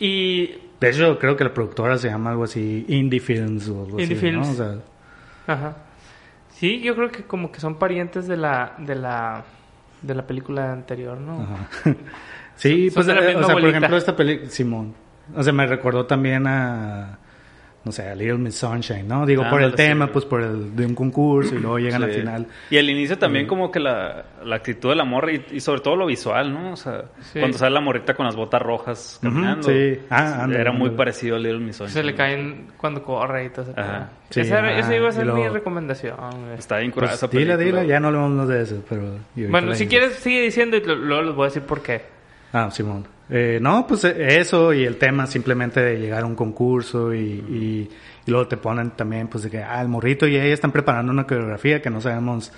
[0.00, 0.46] Y
[0.80, 4.16] De hecho, creo que la productora se llama algo así, Indie Films o algo Indie
[4.16, 4.42] así, ¿no?
[4.42, 4.48] Films.
[4.48, 4.74] O sea,
[5.46, 5.76] Ajá.
[6.64, 9.44] Sí, yo creo que como que son parientes de la de la
[10.00, 11.42] de la película anterior, ¿no?
[11.42, 11.68] Ajá.
[12.56, 14.94] Sí, Son pues, eh, o sea, por ejemplo, esta película, Simón,
[15.34, 17.18] o sea, me recordó también a,
[17.84, 19.26] no sé, Little Miss Sunshine, ¿no?
[19.26, 20.10] Digo, por Ándale, el tema, sí.
[20.14, 22.20] pues por el de un concurso y luego llegan al Sí.
[22.20, 22.46] final.
[22.70, 25.80] Y al inicio también como que la, la actitud de la morra y, y sobre
[25.82, 26.72] todo lo visual, ¿no?
[26.72, 27.38] O sea, Sí.
[27.40, 29.68] cuando sale la morrita con las botas rojas caminando.
[29.68, 29.98] sí.
[30.10, 31.94] Ah, era muy parecido a Little Miss Sunshine.
[31.94, 34.10] Se le caen cuando corre y todo Ajá.
[34.30, 36.14] Sí, esa, ajá, esa iba a ser mi recomendación.
[36.58, 37.80] Está bien curada Pues, esa dile, película.
[37.82, 39.02] dile, ya no hablamos de eso, pero...
[39.48, 42.02] Bueno, si quieres, sigue diciendo y luego les voy a decir por qué.
[42.52, 43.06] Ah, Simón.
[43.30, 47.18] Eh, no, pues eh, eso y el tema simplemente de llegar a un concurso y,
[47.18, 47.90] y,
[48.26, 51.10] y luego te ponen también pues de que, ah, el morrito y ella están preparando
[51.10, 52.52] una coreografía que no sabemos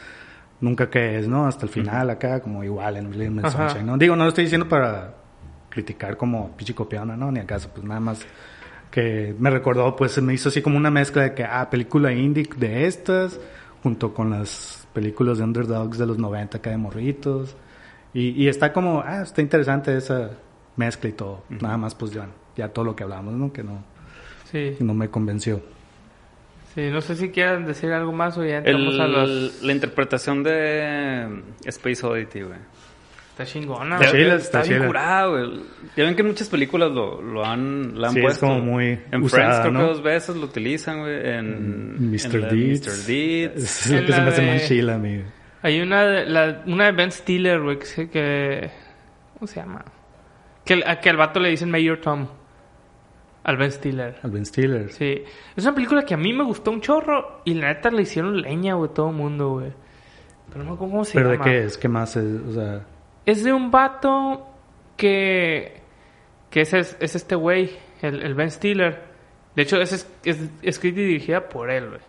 [0.61, 1.47] nunca qué es, ¿no?
[1.47, 3.53] Hasta el final acá, como igual en Little Miss.
[3.53, 3.97] Sunshine, ¿no?
[3.97, 5.15] Digo, no lo estoy diciendo para
[5.69, 7.31] criticar como pichi copiona, ¿no?
[7.31, 8.27] Ni acaso, pues nada más
[8.91, 12.49] que me recordó, pues me hizo así como una mezcla de que, ah, película indie
[12.57, 13.39] de estas,
[13.83, 17.55] junto con las películas de underdogs de los 90 acá de morritos.
[18.15, 20.31] Y, y está como, ah, está interesante esa
[20.77, 21.45] mezcla y todo.
[21.49, 23.53] Nada más, pues ya, ya todo lo que hablamos, ¿no?
[23.53, 23.83] Que no,
[24.51, 25.61] Sí, no me convenció.
[26.75, 29.63] sí, no sé si quieran decir algo más o ya entramos El- a los...
[29.63, 32.59] La interpretación de Space Oddity, güey.
[33.31, 34.23] Está chingona, Está güey.
[34.25, 34.87] Está está bien chila.
[34.87, 35.61] curada, güey.
[35.95, 38.47] Ya ven que en muchas películas lo, lo han, la han Sí, es puesto.
[38.47, 39.79] como muy En usada, Friends creo ¿no?
[39.81, 41.29] que dos veces lo utilizan, güey.
[41.29, 42.35] En, Mr.
[42.37, 42.87] en la Deeds.
[42.87, 43.07] Mr.
[43.07, 43.57] Deeds.
[43.87, 45.25] Es lo que se me hace de- más chila, amigo.
[45.63, 48.71] Hay una de, la, una de Ben Stiller, güey, que...
[49.35, 49.85] ¿Cómo se llama?
[50.67, 52.27] Que, el- a que al vato le dicen Mayor Tom.
[53.45, 54.19] Al Ben Stiller.
[54.23, 54.93] Al Ben Stiller.
[54.93, 55.23] Sí.
[55.57, 58.41] Es una película que a mí me gustó un chorro y la neta le hicieron
[58.43, 59.73] leña, güey, todo el mundo, güey.
[60.49, 61.45] Pero no me acuerdo cómo se ¿Pero de llama.
[61.45, 61.79] qué es?
[61.79, 62.41] ¿Qué más es?
[62.49, 62.85] O sea,
[63.25, 64.47] Es de un vato
[64.97, 65.81] que...
[66.51, 67.71] Que es, es, es este güey,
[68.03, 69.03] el, el Ben Stiller.
[69.55, 72.01] De hecho, es, es, es escrita y dirigida por él, güey.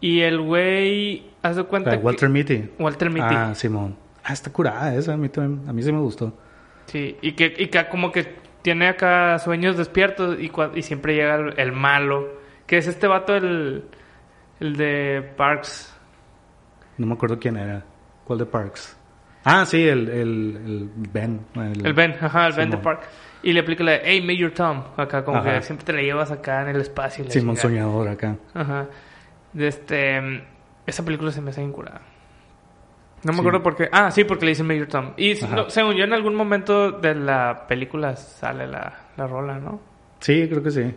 [0.00, 1.30] Y el güey...
[1.42, 2.32] Haz de cuenta Walter que...
[2.32, 2.70] Mitty.
[2.78, 3.26] Walter Mitty.
[3.34, 3.96] Ah, Simón.
[4.24, 5.12] Ah, está curada esa.
[5.14, 6.32] A mí, también, a mí sí me gustó.
[6.88, 11.36] Sí, y que, y que como que tiene acá sueños despiertos y, y siempre llega
[11.36, 12.36] el, el malo.
[12.66, 13.84] Que es este vato, el,
[14.60, 15.96] el de Parks.
[16.98, 17.82] No me acuerdo quién era.
[18.24, 18.94] ¿Cuál de Parks?
[19.44, 21.46] Ah, sí, el, el, el Ben.
[21.54, 22.82] El Ben, ajá, el Ben de Simón.
[22.82, 23.08] Park.
[23.42, 24.82] Y le aplica la de, hey, Major Tom.
[24.96, 25.54] Acá como Ajá.
[25.54, 27.24] que siempre te la llevas acá en el espacio.
[27.30, 27.84] Simón chingada.
[27.84, 28.36] Soñador acá.
[28.52, 28.86] Ajá.
[29.52, 30.44] De este...
[30.84, 32.02] Esa película se me hace incurada.
[33.24, 33.40] No me Sí.
[33.40, 33.88] acuerdo por qué.
[33.92, 35.12] Ah, sí, porque le dicen Major Tom.
[35.16, 39.80] Y no, según yo, en algún momento de la película sale la, la rola, ¿no?
[40.20, 40.94] Sí, creo que sí.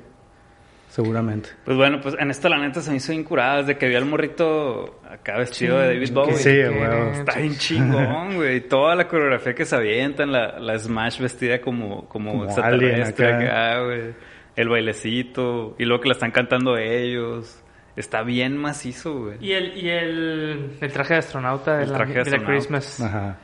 [0.90, 1.50] Seguramente.
[1.64, 3.96] Pues bueno, pues en esta la neta se me hizo bien curada desde que vi
[3.96, 6.34] al morrito acá vestido de David Sí, Bowie.
[6.36, 7.10] Sí, que- güey.
[7.12, 8.60] Está bien chingón, güey.
[8.68, 13.84] Toda la coreografía que se avientan, la, la Smash vestida como, como, Como extraterrestre acá,
[13.86, 14.14] güey.
[14.58, 15.76] El bailecito.
[15.80, 17.64] Y luego que la están cantando ellos.
[18.02, 19.38] Está bien macizo, güey.
[19.40, 22.44] Y el, y el, el traje de astronauta de El la, traje de.
[22.44, 23.00] Christmas.
[23.00, 23.38] Ajá.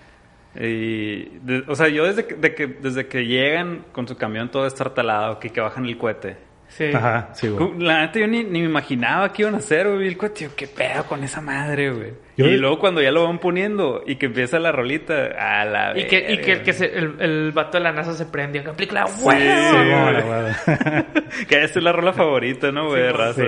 [0.56, 4.50] Y, de- o sea, yo desde que, de que, desde que llegan con su camión
[4.50, 6.48] todo estartalado, que, que bajan el cohete.
[6.70, 6.86] Sí.
[6.94, 7.80] Ajá, sí, güey.
[7.80, 10.06] La neta, yo ni, ni me imaginaba que iban a hacer, güey.
[10.08, 12.14] El cohete, yo, qué pedo con esa madre, güey.
[12.36, 16.06] Y luego cuando ya lo van poniendo y que empieza la rolita, a la Y
[16.08, 18.64] que, y que, el, que se, el, el vato de la NASA se prendió.
[18.64, 19.36] Que aplica la Sí, güey.
[21.48, 23.02] Que esa es la rola favorita, ¿no, güey?
[23.02, 23.44] de Sí, raza.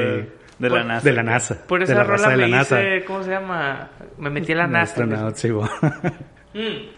[0.60, 1.10] De la NASA.
[1.10, 1.66] De la NASA.
[1.68, 2.82] Por de esa la raza rola de me la NASA.
[2.82, 3.06] hice...
[3.06, 3.90] ¿Cómo se llama?
[4.18, 5.32] Me metí a la NASA.
[5.36, 5.50] sí.
[5.52, 6.90] Mm.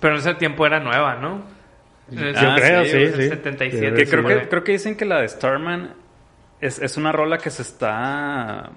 [0.00, 1.42] Pero en ese tiempo era nueva, ¿no?
[2.10, 3.28] El Yo creo, sí, el sí.
[3.28, 3.94] 77.
[3.96, 5.94] Que Sí, creo, que, creo que dicen que la de Starman
[6.60, 8.70] es, es una rola que se está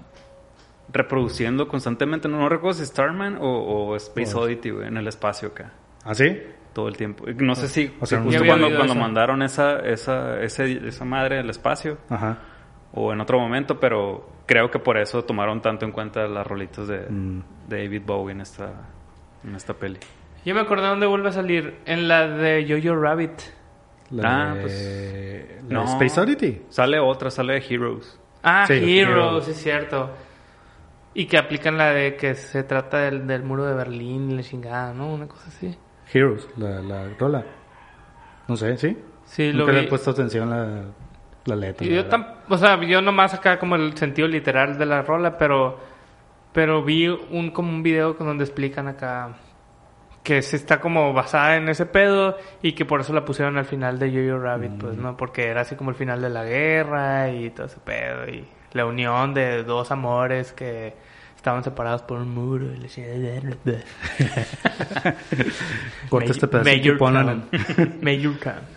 [0.92, 2.28] reproduciendo constantemente.
[2.28, 3.46] No, no recuerdo si Starman o,
[3.90, 4.40] o Space Oh.
[4.40, 5.72] Oddity, güey, en el espacio acá.
[6.04, 6.40] ¿Ah, sí?
[6.72, 7.24] Todo el tiempo.
[7.36, 11.04] No sé si, O sea, si ya justo cuando, cuando mandaron esa, esa, ese- esa
[11.04, 12.38] madre al espacio Ajá.
[12.92, 16.88] O en otro momento, pero creo que por eso tomaron tanto en cuenta las rolitas
[16.88, 17.42] de, Mm.
[17.68, 18.70] de David Bowie en esta,
[19.44, 19.98] en esta peli.
[20.44, 21.78] Yo me acordé dónde vuelve a salir.
[21.84, 23.32] En la de Jojo Rabbit.
[24.10, 25.84] La Ah, de- pues, la no.
[25.84, 26.62] Space Oddity.
[26.70, 28.18] Sale otra, sale de Heroes.
[28.42, 29.48] Ah, Sí, Heroes, Heroes.
[29.48, 30.10] es cierto.
[31.12, 34.42] Y que aplican la de que se trata del, del muro de Berlín y la
[34.42, 35.12] chingada, ¿no?
[35.12, 35.76] Una cosa así.
[36.14, 37.44] Heroes, la, la rola.
[38.46, 38.96] No sé, ¿sí?
[39.24, 39.86] Sí, lo Nunca le vi.
[39.86, 40.82] he puesto atención a la,
[41.48, 41.86] la letra.
[41.86, 45.36] La yo tam- o sea, yo nomás acá como el sentido literal de la rola,
[45.38, 45.78] pero
[46.52, 49.30] pero vi un como un video con donde explican acá
[50.24, 53.64] que se está como basada en ese pedo y que por eso la pusieron al
[53.64, 55.16] final de Jojo Rabbit, pues, ¿no?
[55.16, 58.84] Porque era así como el final de la guerra y todo ese pedo y la
[58.84, 60.94] unión de dos amores que
[61.36, 63.40] estaban separados por un muro y la chingada.
[66.08, 68.34] Corta este pedacito y Major ponlo en- Major.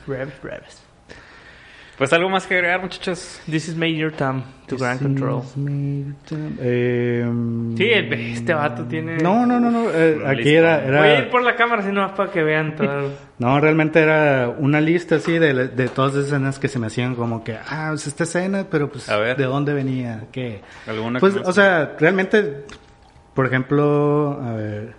[0.08, 0.90] Rabbit, rabbit.
[2.02, 3.40] Pues algo más que agregar, muchachos.
[3.46, 5.44] This is Major Tom, to Grand Control.
[6.60, 7.24] Eh,
[7.78, 9.18] Sí, el- este vato tiene...
[9.20, 9.92] No, no, no, no.
[9.94, 10.84] eh, aquí lista.
[10.84, 11.30] era, Voy a ir era.
[11.30, 13.12] por la cámara, si no, para que vean todo.
[13.38, 17.14] No, realmente era una lista así de, de todas las escenas que se me hacían
[17.14, 19.38] como que, ah, pues esta escena, pero pues, A ver.
[19.38, 20.24] ¿de dónde venía?
[20.32, 20.62] ¿Qué?
[20.88, 22.66] ¿Alguna Pues, que o sea, realmente,
[23.36, 24.94] por ejemplo, a ver.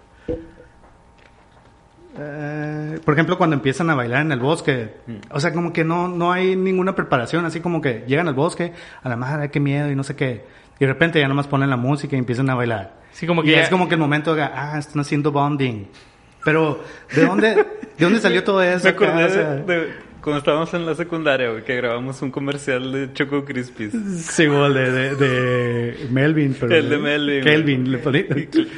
[2.18, 5.12] Eh, por ejemplo, cuando empiezan a bailar en el bosque, Mm.
[5.31, 8.72] o sea, como que no, no hay ninguna preparación, así como que llegan al bosque,
[9.03, 10.44] a la madre, qué miedo y no sé qué,
[10.79, 13.01] y de repente ya nomás ponen la música y empiezan a bailar.
[13.12, 15.87] Sí, como y que ya- es como que el momento de, ah, están haciendo bonding.
[16.44, 16.83] Pero,
[17.14, 17.64] ¿de dónde, de
[17.98, 18.85] dónde salió todo eso?
[18.85, 19.05] Me acá?
[19.07, 22.90] acordé O sea, de, de cuando estábamos en la secundaria, güey, que grabamos un comercial
[22.92, 23.92] de Choco Crispies.
[24.31, 26.75] Sí, igual de, de, Melvin, pero...
[26.75, 27.55] El de Melvin, güey.
[27.55, 27.98] Kelvin, le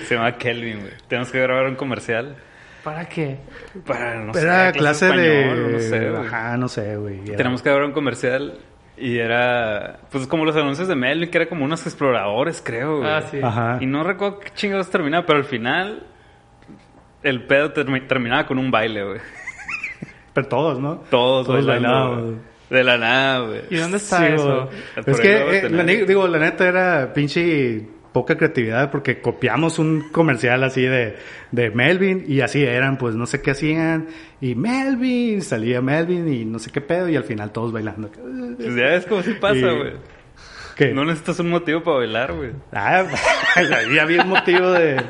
[0.07, 0.93] Se llama Kelvin, güey.
[1.09, 2.37] Tenemos que grabar un comercial.
[2.85, 3.39] ¿Para qué?
[3.87, 5.73] Para, no Era sé, clase español, de...
[5.73, 6.27] no sé, güey.
[6.27, 7.21] Ajá, no sé, güey.
[7.27, 8.59] Era- Tenemos que grabar un comercial
[8.97, 13.11] y era, pues como los anuncios de Melvin, que era como unos exploradores, creo, güey.
[13.11, 13.41] Ah, sí.
[13.43, 13.79] Ajá.
[13.81, 16.07] Y no recuerdo qué chingados terminaba, pero al final
[17.23, 19.21] el pedo termi- terminaba con un baile, güey.
[20.35, 20.97] Pero todos, ¿no?
[21.11, 21.65] Todos, Todos güey.
[22.71, 23.61] De la nada, güey.
[23.71, 24.69] ¿Y dónde está Sí, eso?
[25.07, 30.63] Es que, eh, la, digo, la neta era pinche poca creatividad porque copiamos un comercial
[30.63, 31.17] así de,
[31.51, 34.07] de Melvin y así eran, pues no sé qué hacían
[34.41, 38.09] y Melvin, salía Melvin y no sé qué pedo y al final todos bailando.
[38.57, 39.95] Pues ya ves cómo sí pasa, güey.
[40.77, 40.93] ¿Qué?
[40.95, 42.53] No necesitas un motivo para bailar, güey.
[42.73, 43.05] Ah,
[43.57, 45.03] ahí había un motivo de,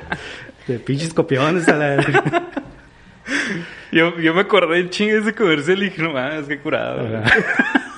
[0.66, 1.96] de pinches copiones a la...
[3.92, 7.06] Yo, yo me acordé en chingue de ese comercial y dije, no mames, qué curado.
[7.06, 7.22] güey.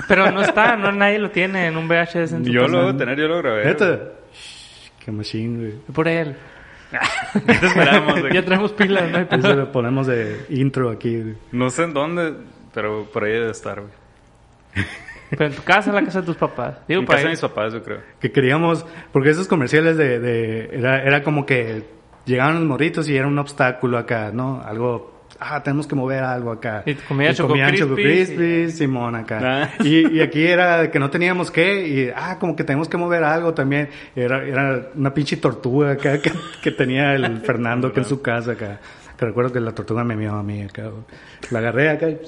[0.09, 2.73] Pero no está, no nadie lo tiene en un VHS en su Yo casa.
[2.73, 3.65] lo voy a tener, yo lo grabé.
[3.65, 4.01] Neta.
[5.07, 5.73] Qué machine, güey.
[5.95, 6.37] Por él.
[7.47, 8.33] Ya te esperamos, güey.
[8.35, 9.55] Ya traemos pilas, no pedo.
[9.55, 11.21] lo ponemos de intro aquí.
[11.21, 11.35] güey.
[11.53, 12.35] No sé en dónde,
[12.75, 13.93] pero por ahí debe estar, güey.
[15.31, 16.79] Pero en tu casa, en la casa de tus papás.
[16.87, 17.99] Digo, En para casa de mis papás, yo creo.
[18.21, 21.83] que queríamos, porque esos comerciales de, de era, era como que
[22.25, 24.61] llegaban los morritos y era un obstáculo acá, ¿no?
[24.65, 26.83] Algo, ah, tenemos que mover algo acá.
[26.87, 27.55] Y comían Choco
[27.95, 29.41] Crispies, Simón acá.
[29.43, 29.71] Ah.
[29.85, 33.25] Y, y aquí era que no teníamos qué, y ah, como que tenemos que mover
[33.25, 33.89] algo también.
[34.15, 38.53] Era, era una pinche tortuga acá que, que tenía el Fernando que en su casa
[38.53, 38.79] acá.
[39.19, 40.91] Que recuerdo que la tortuga me mió a mí acá.
[41.51, 42.19] La agarré acá y,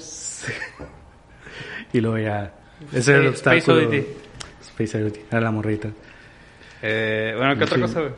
[1.97, 2.51] y luego ya.
[2.93, 3.87] Ese era el Space obstáculo.
[3.89, 4.07] Oddity.
[4.61, 5.89] Space Oddity, era la morrita.
[6.81, 7.81] Eh, bueno, ¿qué otra Sí.
[7.81, 8.11] cosa, güey?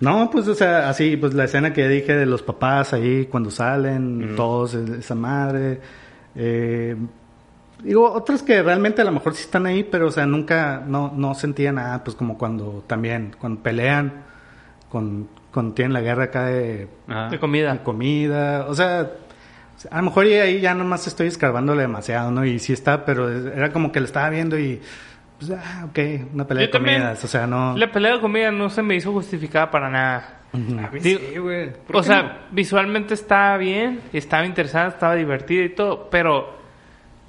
[0.00, 3.50] No, pues, o sea, así, pues la escena que dije de los papás ahí cuando
[3.50, 5.80] salen, todos, e- esa madre.
[6.34, 6.96] Eh,
[7.84, 11.12] digo, otras que realmente a lo mejor sí están ahí, pero, o sea, nunca, no,
[11.14, 14.24] no sentía nada, pues como cuando también, cuando pelean,
[14.88, 16.88] con, cuando tienen la guerra acá de.
[17.30, 17.72] De comida.
[17.72, 19.08] de comida, o sea,
[19.90, 22.44] a lo mejor ahí ya nomás estoy escarbándole demasiado, ¿no?
[22.44, 24.80] Y sí está, pero era como que lo estaba viendo y,
[25.46, 25.98] pues, ah, ok,
[26.34, 27.76] una pelea Yo de comidas, o sea, no...
[27.76, 30.40] La pelea de comida no se me hizo justificada para nada.
[30.52, 30.78] Ujú.
[30.78, 31.72] A mí Digo- sí, güey.
[31.72, 32.32] ¿Por O sea, no?
[32.50, 36.58] visualmente estaba bien, estaba interesante, estaba divertida y todo, pero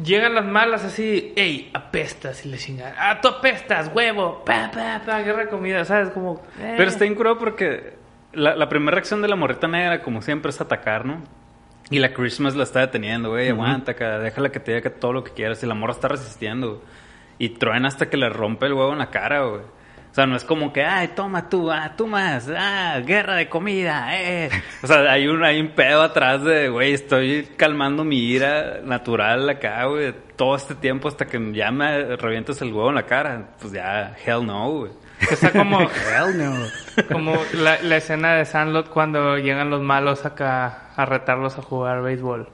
[0.04, 5.02] llegan las malas así, ey, apestas y le chingan, ah, tú apestas, huevo, pa, pa,
[5.06, 6.10] pa, guerra de comida, ¿sabes?
[6.10, 6.74] Como, eh.
[6.78, 7.94] Pero está incurado porque
[8.34, 11.22] la, la primera reacción de la morrita negra, como siempre, es atacar, ¿no?
[11.90, 15.14] Y la Christmas la está deteniendo, güey, aguanta acá, déjala que te diga que todo
[15.14, 15.62] lo que quieras.
[15.64, 16.82] Y la morra está resistiendo, güey.
[17.40, 19.62] Y truena hasta que le rompe el huevo en la cara, güey.
[20.14, 23.50] O sea, no es como que, ay, toma tú, ah, tú más, ah, guerra de
[23.50, 24.48] comida, eh.
[24.84, 29.50] O sea, hay un, hay un pedo atrás de, güey, estoy calmando mi ira natural
[29.50, 33.56] acá, güey, todo este tiempo hasta que ya me revientas el huevo en la cara.
[33.60, 34.92] Pues ya, hell no, güey.
[35.32, 35.80] Está como,
[36.12, 36.68] Hell no.
[37.12, 42.04] como la, la escena de Sandlot cuando llegan los malos acá a retarlos a jugar
[42.04, 42.50] béisbol.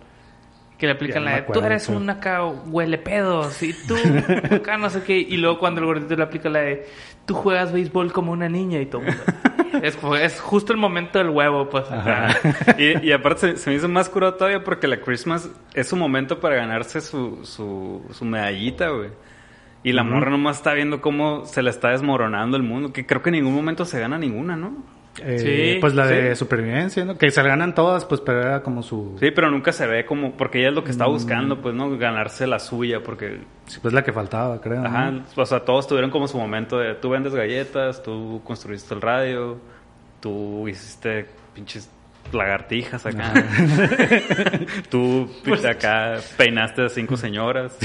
[0.80, 3.96] Que le aplican no la de, tú eres un acá huele pedos y tú
[4.56, 5.18] acá no sé qué.
[5.18, 6.88] Y luego cuando el gordito le aplica la de,
[7.26, 9.02] tú juegas béisbol como una niña y todo.
[9.84, 11.86] es, es justo el momento del huevo, pues.
[12.78, 15.98] Y, y aparte se, se me hizo más curado todavía porque la Christmas es su
[15.98, 19.10] momento para ganarse su, su, su medallita, güey.
[19.84, 23.22] Y la morra nomás está viendo cómo se le está desmoronando el mundo, que creo
[23.22, 24.84] que en ningún momento se gana ninguna, ¿no?
[25.22, 25.40] Eh,
[25.74, 26.40] Sí, pues la de sí.
[26.40, 27.18] supervivencia, ¿no?
[27.18, 29.18] Que se la ganan todas, pues, pero era como su...
[29.20, 31.12] Sí, pero nunca se ve como, porque ella es lo que está Mm.
[31.12, 31.98] buscando, pues, ¿no?
[31.98, 34.82] Ganarse la suya, porque, sí, pues la que faltaba, creo.
[34.82, 34.88] ¿no?
[34.88, 39.02] ajá, o sea, todos tuvieron como su momento de, tú vendes galletas, tú construiste el
[39.02, 39.60] radio,
[40.22, 41.90] tú hiciste pinches
[42.32, 43.34] lagartijas acá,
[44.90, 47.78] tú Pues acá peinaste a cinco señoras.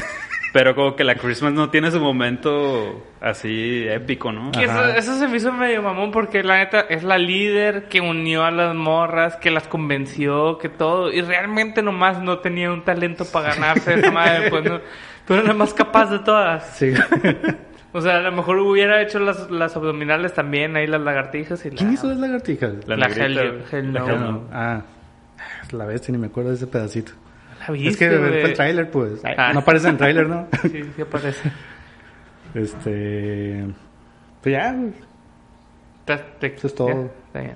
[0.55, 4.53] Pero como que la Christmas no tiene su momento así épico, ¿no?
[4.55, 8.01] Y eso, eso se me hizo medio mamón porque la neta es la líder que
[8.01, 11.13] unió a las morras, que las convenció, que todo.
[11.13, 14.81] Y realmente nomás no tenía un talento para ganarse esa madre, pues no.
[15.27, 16.65] Pero era la más capaz de todas.
[16.77, 16.93] Sí.
[17.93, 21.71] O sea, a lo mejor hubiera hecho las, las abdominales también, ahí las lagartijas y
[21.71, 21.77] la...
[21.77, 22.73] ¿Quién hizo las lagartijas?
[22.87, 23.43] La La negrita.
[23.43, 24.45] Hell- Hell La No, No.
[24.53, 24.83] Ah,
[25.73, 27.13] la bestia, ni me acuerdo de ese pedacito.
[27.69, 29.23] ¿La viste, es que fue el tráiler, pues.
[29.25, 29.53] Ah.
[29.53, 30.49] No aparece en el tráiler, ¿no?
[30.63, 31.51] Sí, sí aparece.
[32.55, 33.67] este...
[34.43, 34.93] Pues ya, güey,
[36.05, 37.11] Te- te- eso es todo,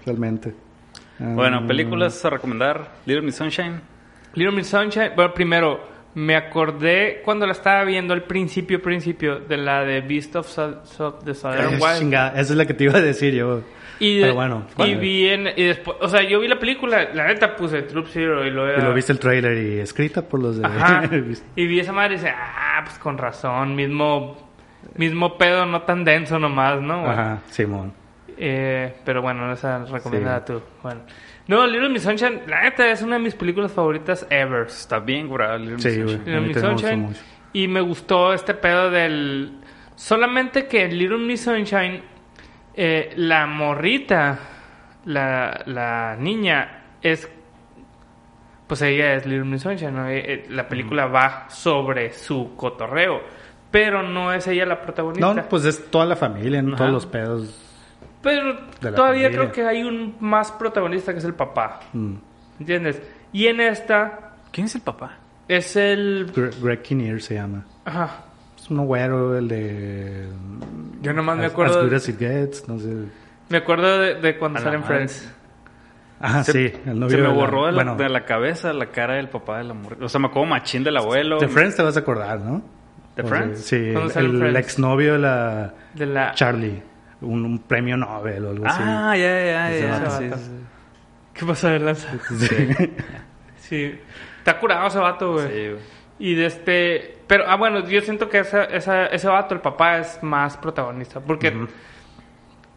[0.07, 0.55] realmente.
[1.19, 2.93] Bueno, Ah, películas a recomendar.
[3.05, 3.81] Little Miss Sunshine.
[4.35, 5.81] Little Miss Sunshine, bueno, primero,
[6.15, 11.25] me acordé cuando la estaba viendo al principio, principio, de la de Beast of, of
[11.25, 11.99] the Southern Wild.
[11.99, 13.63] chingada, esa es la que te iba a decir yo.
[14.01, 17.27] Y, Pero bueno, y vi en, y después, o sea, yo vi la película, la
[17.27, 18.79] neta puse Troop Zero y luego...
[18.81, 20.67] Y lo viste el tráiler y escrita por los de...
[20.67, 21.03] Ajá.
[21.57, 24.37] y vi esa madre y dice, ah, pues con razón, mismo,
[24.95, 27.01] mismo pedo, no tan denso nomás, ¿no?
[27.01, 27.93] Bueno, Ajá, Simón.
[28.37, 30.53] eh, pero bueno, esa recomendada Sí.
[30.53, 30.63] tú.
[30.83, 31.01] Bueno.
[31.49, 34.67] No, Little Miss Sunshine, la neta, es una de mis películas favoritas ever.
[34.67, 36.05] Está bien curada Little Miss Sí, Sunshine.
[36.07, 36.27] güey.
[36.27, 37.15] Little Miss Sunshine.
[37.55, 39.53] Y me gustó este pedo del...
[39.97, 42.03] Solamente que en Little Miss Sunshine,
[42.75, 44.39] eh, la morrita,
[45.07, 47.29] la, la niña, es...
[48.67, 50.07] Pues ella es Little Miss Sunshine, ¿no?
[50.09, 53.23] Eh, eh, La película va sobre su cotorreo.
[53.71, 55.35] Pero no es ella la protagonista.
[55.35, 57.65] No, pues es toda la familia, todos los pedos.
[58.23, 59.31] Pero todavía familia.
[59.31, 61.81] creo que hay un más protagonista que es el papá.
[61.93, 62.15] Mm.
[62.61, 63.01] ¿Entiendes?
[63.33, 65.17] Y en esta ¿Quién es el papá?
[65.47, 66.33] es el...
[66.35, 67.65] Gre- Greg Kinnear se llama.
[67.85, 68.25] Ajá.
[68.59, 70.27] Es un güero, el de...
[71.01, 72.89] Yo nomás me As- acuerdo- As Good As It Gets, no sé.
[73.49, 74.83] Me acuerdo de, de cuando salen.
[74.85, 75.33] Friends.
[76.21, 78.87] Ah, Se- sí, el novio Se me borró de la, bueno, de la cabeza la
[78.87, 80.03] cara del papá de la mujer.
[80.03, 81.39] O sea, me acuerdo machín del abuelo.
[81.39, 82.61] de Friends te vas a acordar, ¿no?
[83.15, 83.61] ¿De Friends?
[83.61, 84.59] Sí, ¿Cuándo sale el, Friends?
[84.59, 86.33] exnovio de la De la...
[86.35, 86.83] Charlie.
[87.21, 90.37] Un, un premio Nobel o algo Ah, ya, ya, ya.
[91.35, 92.11] ¿Qué pasa de lanza?
[92.13, 92.47] así.
[92.47, 92.93] Sí.
[93.57, 94.01] Sí.
[94.39, 95.49] Está curado ese vato, güey.
[95.49, 95.83] Sí, güey.
[96.21, 97.19] Y de este...
[97.27, 101.21] Pero, ah, bueno, yo siento que esa, esa, ese vato, el papá, es más protagonista.
[101.21, 101.67] Porque,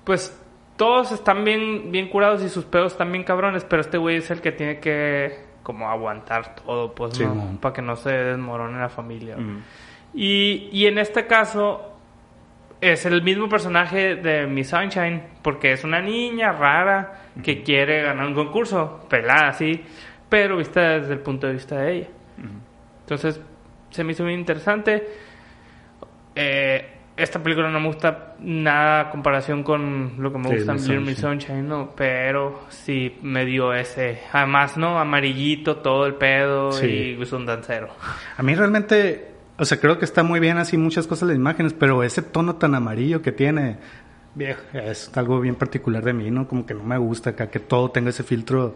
[0.04, 0.38] pues,
[0.76, 4.30] todos están bien, bien curados y sus pedos están bien cabrones, pero este güey es
[4.30, 7.26] el que tiene que, como, aguantar todo, pues, Sí.
[7.62, 9.38] Para que no se desmorone la familia.
[10.14, 11.91] Y, y en este caso
[12.82, 18.26] es el mismo personaje de Miss Sunshine, porque es una niña rara que quiere ganar
[18.28, 19.84] un concurso, pelada, sí,
[20.28, 22.08] pero vista desde el punto de vista de ella.
[23.02, 23.40] Entonces,
[23.92, 25.08] se me hizo muy interesante.
[26.36, 30.72] Eh, esta película no me gusta nada a comparación con lo que me Sí, gusta
[30.72, 31.92] en Miss Miss Sunshine, ¿no?
[31.96, 34.22] Pero sí me dio ese...
[34.32, 34.98] Además, ¿no?
[34.98, 37.16] Amarillito, todo el pedo Sí.
[37.20, 37.90] y es un dancero.
[38.38, 39.31] A mí realmente,
[39.62, 42.56] o sea, creo que está muy bien así muchas cosas las imágenes, pero ese tono
[42.56, 43.78] tan amarillo que tiene,
[44.34, 46.48] viejo, es algo bien particular de mí, ¿no?
[46.48, 48.76] Como que no me gusta acá que todo tenga ese filtro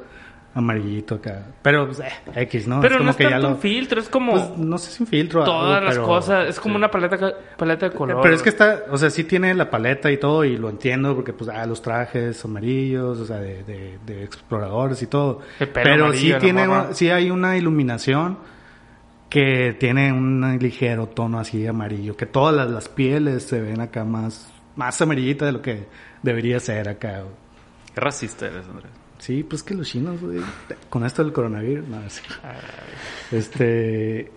[0.54, 1.48] amarillito acá.
[1.64, 2.12] Pero, pues, eh,
[2.44, 2.80] X, ¿no?
[2.82, 3.60] Pero es como no es que tanto ya un lo...
[3.60, 6.50] filtro, es como Pues, no sé si un filtro todas algo, las pero- cosas.
[6.50, 6.78] Es como sí.
[6.78, 8.20] una paleta, paleta de color.
[8.22, 11.14] Pero es que está, o sea, sí tiene la paleta y todo, y lo entiendo,
[11.16, 15.42] porque pues, ah, los trajes amarillos, o sea, de, de, de exploradores y todo.
[15.74, 18.38] Pero amarillo sí tiene, sí hay una iluminación
[19.30, 24.04] que tiene un ligero tono así amarillo, que todas las, las pieles se ven acá
[24.06, 25.88] más, más amarillita de lo que
[26.24, 27.22] debería ser acá.
[27.22, 27.34] güey.
[27.94, 28.92] Qué racista eres, Andrés.
[29.18, 30.40] Sí, pues que los chinos, güey,
[30.90, 32.22] con esto del coronavirus, no, sí.
[33.32, 34.32] Este,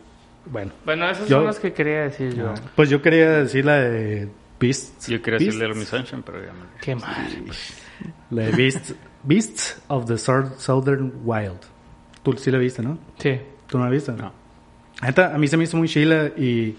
[0.46, 0.72] bueno.
[0.84, 2.54] Bueno, esas Yo- son las que quería decir yo.
[2.74, 4.28] Pues yo quería decir la de
[4.58, 5.08] Beasts.
[5.08, 5.58] Yo quería Beasts.
[5.58, 6.80] decirle a Miss Sunshine, pero ya me...
[6.80, 7.26] Qué mal.
[8.30, 11.58] La de Beasts, Beasts of the Sou- Southern Wild.
[12.22, 12.98] Tú sí la viste, ¿no?
[13.18, 13.38] Sí.
[13.66, 14.12] ¿Tú no la viste?
[14.12, 14.32] No.
[15.00, 16.76] A mí se me hizo muy chila y,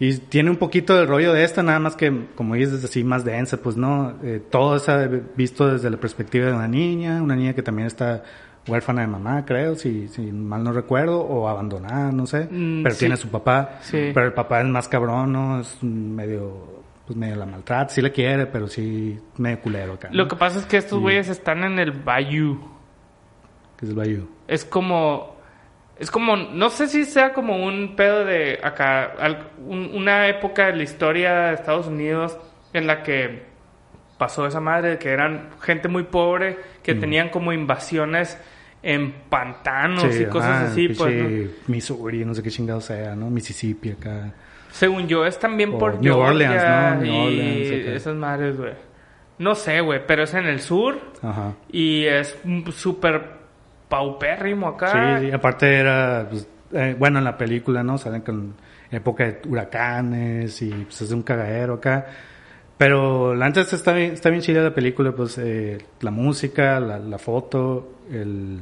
[0.00, 3.24] y tiene un poquito del rollo de esta, nada más que, como dices, así más
[3.24, 4.14] densa, pues no.
[4.22, 8.24] Eh, todo está visto desde la perspectiva de una niña, una niña que también está
[8.66, 12.48] huérfana de mamá, creo, si, si mal no recuerdo, o abandonada, no sé.
[12.50, 12.98] Mm, pero sí.
[13.00, 13.78] tiene a su papá.
[13.82, 14.10] Sí.
[14.12, 15.60] Pero el papá es más cabrón, ¿no?
[15.60, 20.08] Es medio, pues medio la maltrata, sí la quiere, pero sí medio culero acá.
[20.08, 20.16] ¿no?
[20.16, 22.58] Lo que pasa es que estos güeyes están en el bayou.
[23.78, 24.28] Que es el Bayou.
[24.46, 25.33] Es como...
[25.98, 26.36] Es como...
[26.36, 29.12] No sé si sea como un pedo de acá...
[29.18, 32.36] al- un- una época de la historia de Estados Unidos
[32.72, 33.42] en la que
[34.18, 38.38] pasó esa madre, que eran gente muy pobre, que tenían como invasiones
[38.82, 41.14] en pantanos y cosas así, pues...
[41.14, 41.50] ¿no?
[41.68, 43.30] Missouri, no sé qué chingado sea, ¿no?
[43.30, 44.32] Mississippi acá.
[44.70, 47.02] Según yo, es también O por New Georgia Orleans, ¿no?
[47.02, 47.96] New y Orleans, acá.
[47.96, 48.72] esas madres, güey.
[49.38, 51.54] No sé, güey, pero es en el sur Ajá.
[51.70, 53.22] y es mm, súper
[53.88, 55.18] paupérrimo acá.
[55.18, 57.98] Sí, sí, aparte era, pues, eh, bueno, en la película, ¿no?
[57.98, 58.54] Salen con
[58.90, 62.06] época de huracanes y pues es un cagadero acá.
[62.76, 66.98] Pero la antes está bien, está bien chida la película, pues eh, la música, la,
[66.98, 68.58] la foto, el,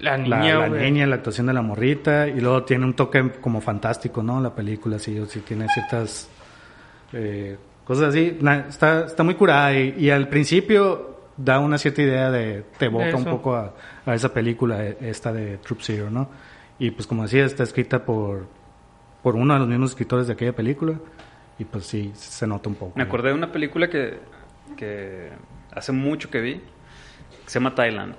[0.00, 0.82] La la, niña, la güey.
[0.90, 4.40] niña, la actuación de la morrita y luego tiene un toque como fantástico, ¿no?
[4.40, 6.28] La película, sí, sí tiene ciertas
[7.12, 8.38] eh, cosas así.
[8.68, 13.16] Está, está muy curada y, y al principio da una cierta idea de, te evoca
[13.16, 13.72] un poco a,
[14.04, 16.28] a esa película, eh, esta de Troop Zero, ¿no?
[16.78, 18.46] Y pues como decía, está escrita por,
[19.22, 20.94] por uno de los mismos escritores de aquella película
[21.58, 22.92] y pues sí, se nota un poco.
[22.96, 24.18] Me acordé de una película que,
[24.76, 25.30] que
[25.72, 26.62] hace mucho que vi, que
[27.46, 28.14] se llama Thailand.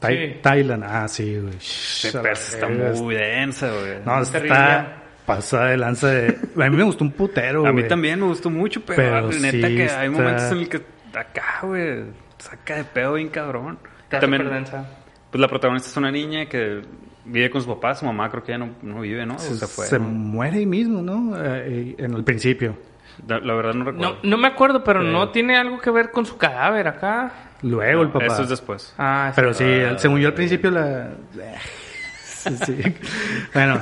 [0.00, 0.38] Thai- Sí.
[0.42, 1.54] Thailand, ah, sí, güey.
[1.58, 3.98] Está muy densa, güey.
[4.04, 4.54] No, Terrible.
[4.54, 6.36] está pasada de lanza de...
[6.56, 7.88] A mí me gustó un putero, A mí güey.
[7.88, 10.82] también me gustó mucho, pero, Pero neta sí que hay está- momentos en el que
[11.14, 12.02] acá, güey,
[12.42, 13.78] saca de pedo bien cabrón.
[14.08, 14.42] También,
[15.30, 16.82] pues la protagonista es una niña que
[17.24, 19.36] vive con sus papás, su mamá creo que ya no, no vive, ¿no?
[19.36, 19.86] O Se, se fue.
[19.86, 20.04] se ¿no?
[20.06, 21.32] muere ahí mismo, ¿no?
[21.42, 22.76] Eh, en el principio.
[23.26, 24.18] La, la verdad no No, recuerdo.
[24.22, 25.08] no me acuerdo, pero Sí.
[25.08, 27.32] no tiene algo que ver con su cadáver acá.
[27.62, 28.26] Luego el papá.
[28.26, 28.94] Eso es después.
[28.98, 29.40] Ah, sí.
[29.40, 29.64] Pero sí,
[29.98, 31.10] según yo al principio la...
[32.24, 32.76] Sí, sí.
[33.54, 33.80] Bueno,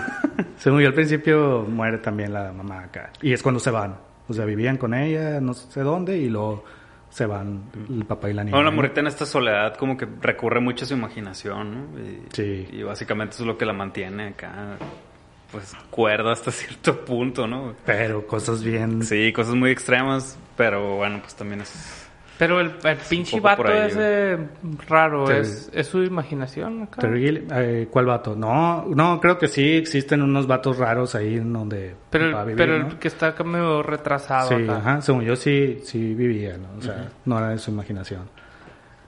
[0.59, 3.11] según yo al principio muere también la mamá acá.
[3.23, 3.97] Y es cuando se van.
[4.29, 6.65] O sea, vivían con ella, no sé dónde, y luego
[7.11, 8.57] se van el papá y la niña.
[8.57, 11.99] Bueno, la morrita en esta soledad como que recurre mucho a su imaginación, ¿no?
[12.01, 12.69] Y, Sí.
[12.73, 14.77] y básicamente eso es lo que la mantiene acá,
[15.51, 17.75] pues, cuerda hasta cierto punto, ¿no?
[17.85, 19.03] Pero cosas bien...
[19.03, 22.09] Sí, cosas muy extremas, pero bueno, pues también es...
[22.41, 24.37] Pero el, el pinche vato ese
[24.89, 25.33] raro, Sí.
[25.35, 27.07] es, es su imaginación acá.
[27.07, 28.35] Eh, ¿Cuál vato?
[28.35, 32.43] No, no, creo que sí existen unos vatos raros ahí en donde Pero, va a
[32.43, 32.89] el, vivir, pero ¿no?
[32.89, 34.77] el que está acá medio retrasado Sí, acá.
[34.79, 36.79] ajá, según yo sí, sí vivía, ¿no?
[36.79, 38.23] O sea, no era de su imaginación.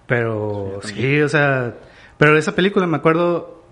[0.07, 1.75] Pero sí, o sea,
[2.19, 3.63] pero esa película me acuerdo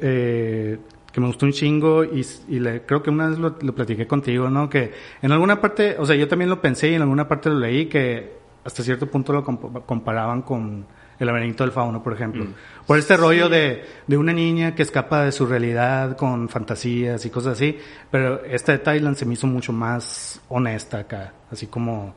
[0.00, 0.78] eh,
[1.12, 4.06] que me gustó un chingo y, y le- creo que una vez lo, lo platiqué
[4.06, 4.68] contigo, ¿no?
[4.70, 7.58] Que en alguna parte, o sea, yo también lo pensé y en alguna parte lo
[7.58, 10.86] leí que hasta cierto punto lo comp- comparaban con
[11.18, 12.44] el laberinto del fauno, por ejemplo.
[12.86, 17.30] Por este rollo de, de una niña que escapa de su realidad con fantasías y
[17.30, 17.78] cosas así,
[18.10, 22.14] pero esta de Thailand se me hizo mucho más honesta acá, así como,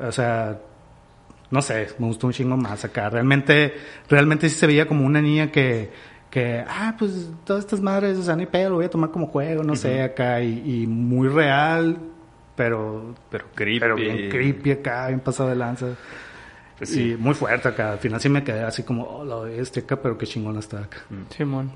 [0.00, 0.58] o sea,
[1.50, 3.08] no sé, me gustó un chingo más acá.
[3.08, 3.74] Realmente,
[4.08, 5.92] realmente sí se veía como una niña que,
[6.28, 9.28] que, ah, pues todas estas madres, o sea, ni pedo, lo voy a tomar como
[9.28, 11.98] juego, no sé, acá, y, y muy real,
[12.56, 13.80] pero, Pero creepy.
[13.80, 15.86] pero bien creepy acá, bien pasado de lanza.
[16.78, 17.12] Pues sí.
[17.12, 17.92] Y muy fuerte acá.
[17.92, 20.80] Al final sí me quedé así como, oh, lo este acá, pero qué chingón está
[20.80, 20.98] acá.
[21.30, 21.70] Simón.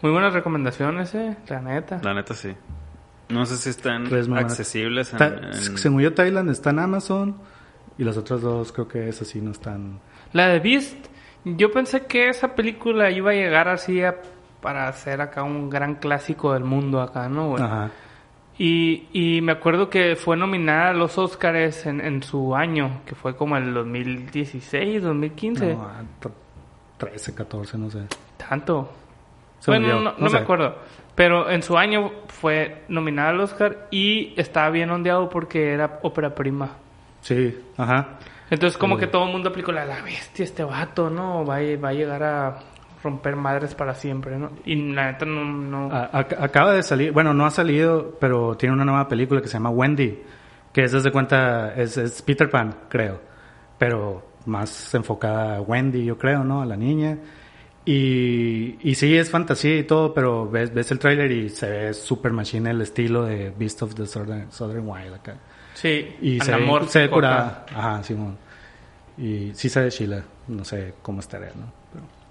[0.00, 2.00] Muy buenas recomendaciones, eh, la neta.
[2.02, 2.52] La neta sí.
[3.28, 5.18] No sé si están Tres accesibles en...
[5.18, 7.36] Ta- en- Según yo, Thailand está en Amazon.
[7.98, 10.00] Y las otras dos creo que esas sí no están.
[10.32, 10.96] La de Beast,
[11.44, 14.16] yo pensé que esa película iba a llegar así a-
[14.62, 17.50] para hacer acá un gran clásico del mundo acá, ¿no?
[17.50, 17.62] güey?
[17.62, 17.90] Ajá.
[18.58, 23.14] Y, y me acuerdo que fue nominada a los Oscars en, en su año, que
[23.14, 25.74] fue como el 2016, 2015.
[25.74, 26.28] No, ah, t-
[26.98, 28.00] 13, 14, no sé.
[28.36, 28.92] Tanto.
[29.66, 30.34] Bueno, no, no no sé.
[30.36, 30.76] me acuerdo.
[31.14, 36.34] Pero en su año fue nominada al Oscar y estaba bien ondeado porque era ópera
[36.34, 36.70] prima.
[37.20, 38.18] Sí, ajá.
[38.50, 39.00] Entonces como Sí.
[39.00, 41.44] que todo el mundo aplicó la, la bestia, este vato, ¿no?
[41.44, 42.58] Va a, va a llegar a
[43.02, 44.50] romper madres para siempre, ¿no?
[44.64, 45.44] Y la neta no...
[45.44, 45.92] no...
[45.92, 49.48] A- ac- acaba de salir, bueno, no ha salido, pero tiene una nueva película que
[49.48, 50.18] se llama Wendy,
[50.72, 53.20] que es desde cuenta, es, es Peter Pan, creo,
[53.78, 56.62] pero más enfocada a Wendy, yo creo, ¿no?
[56.62, 57.18] A la niña.
[57.84, 61.94] Y, y sí, es fantasía y todo, pero ves, ves el tráiler y se ve
[61.94, 65.34] super machine el estilo de Beast of the Southern, Southern Wild acá.
[65.74, 67.66] sí, Y se ve, se ve curada.
[67.74, 68.36] Ajá, Simón.
[69.18, 71.81] Y sí se ve chila, no sé cómo estará, ¿no?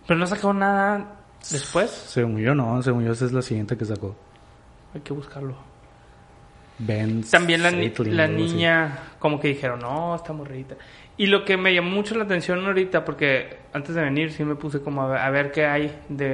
[0.07, 1.05] Pero, no sacó nada
[1.49, 1.89] después.
[1.89, 4.15] según yo no, según yo esa es la siguiente que sacó.
[4.93, 5.55] Hay que buscarlo.
[6.79, 8.43] Ben También la, Saitlin, la algo así.
[8.53, 10.75] niña, como que dijeron, no, está morrita.
[11.17, 14.55] Y lo que me llamó mucho la atención ahorita, porque antes de venir sí me
[14.55, 16.25] puse como a ver, a ver qué hay de,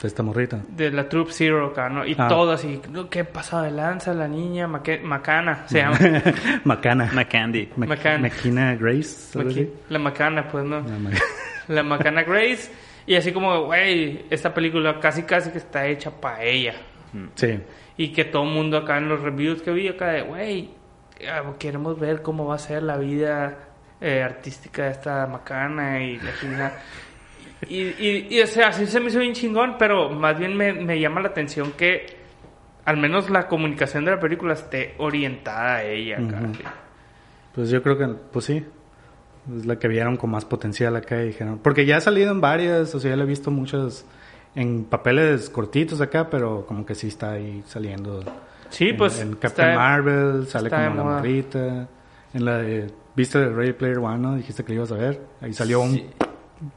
[0.00, 0.60] de esta morrita.
[0.68, 2.06] de la Troop Zero acá, ¿no?
[2.06, 2.28] Y Ah.
[2.28, 2.80] todo así.
[3.10, 4.14] ¿qué pasado de lanza?
[4.14, 5.98] La niña Maque- Macana, se llama.
[6.64, 7.10] Macana.
[7.12, 7.68] McCandy.
[7.76, 8.18] Mac- Macana.
[8.28, 9.36] Makina Grace.
[9.36, 9.72] algo Maqui- así.
[9.88, 10.80] la Macana, pues, ¿no?
[10.82, 11.10] Ma-
[11.68, 12.70] La Macana Grace.
[13.06, 16.74] Y así como, güey, esta película casi casi que está hecha para ella.
[17.34, 17.60] Sí.
[17.96, 20.70] Y que todo el mundo acá en los reviews que vi acá de, güey,
[21.28, 23.58] ah, queremos ver cómo va a ser la vida
[24.00, 26.82] eh, artística de esta macana y la chingada.
[27.68, 30.72] Y, y, y, o sea, así se me hizo bien chingón, pero más bien me,
[30.72, 32.06] me llama la atención que
[32.84, 36.40] al menos la comunicación de la película esté orientada a ella acá.
[36.42, 36.54] Ujú.
[36.54, 36.62] sí.
[37.54, 38.64] Pues yo creo que, pues sí.
[39.58, 41.58] Es la que vieron con más potencial acá y dijeron.
[41.62, 44.04] Porque ya ha salido en varias, o sea, ya la he visto muchas
[44.54, 48.22] en papeles cortitos acá, pero como que sí está ahí saliendo.
[48.70, 49.20] Sí, En- pues.
[49.20, 51.88] En Captain está- Marvel sale como la morrita.
[52.34, 52.90] En la de.
[53.16, 54.36] ¿Viste de Ready Player One, no?
[54.36, 55.20] Dijiste que lo ibas a ver.
[55.40, 55.92] Ahí salió un.
[55.92, 56.06] Sí.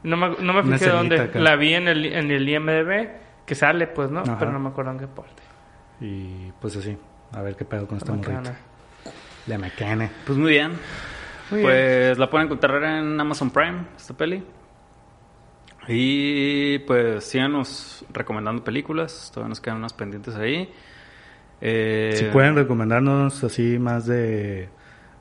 [0.02, 1.20] No me, no me fijé dónde.
[1.20, 1.38] acá.
[1.38, 3.08] La vi en el, en el IMDB,
[3.46, 4.20] que sale, pues, ¿no?
[4.20, 4.36] Ajá.
[4.38, 5.42] Pero no me acuerdo en qué parte.
[6.00, 6.98] Y pues así.
[7.32, 8.56] A ver qué pedo con esta morrita.
[9.46, 10.10] La mecane.
[10.26, 10.72] Pues muy bien.
[11.50, 11.70] Muy bien.
[11.70, 14.42] pues la pueden encontrar en Amazon Prime, esta peli.
[15.88, 19.30] Y pues síganos recomendando películas.
[19.32, 20.72] Todavía nos quedan unas pendientes ahí.
[21.60, 24.68] Eh, Si pueden recomendarnos así más de.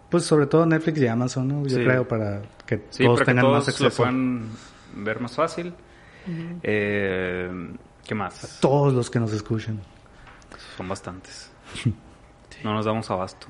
[0.10, 1.64] Pues sobre todo Netflix y Amazon, ¿no?
[1.68, 1.84] Yo Sí.
[1.84, 4.04] creo para que Sí, todos para que tengan más todos lo acceso.
[4.04, 4.50] puedan
[4.96, 5.74] ver más fácil.
[6.64, 7.70] Eh,
[8.06, 8.58] ¿Qué más?
[8.62, 9.80] Todos los que nos escuchen.
[10.78, 11.52] Son bastantes.
[12.64, 13.48] No nos damos abasto.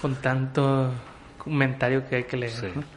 [0.00, 0.90] Con tanto
[1.38, 2.52] comentario que hay que leer.
[2.52, 2.66] Sí.
[2.74, 2.82] ¿no?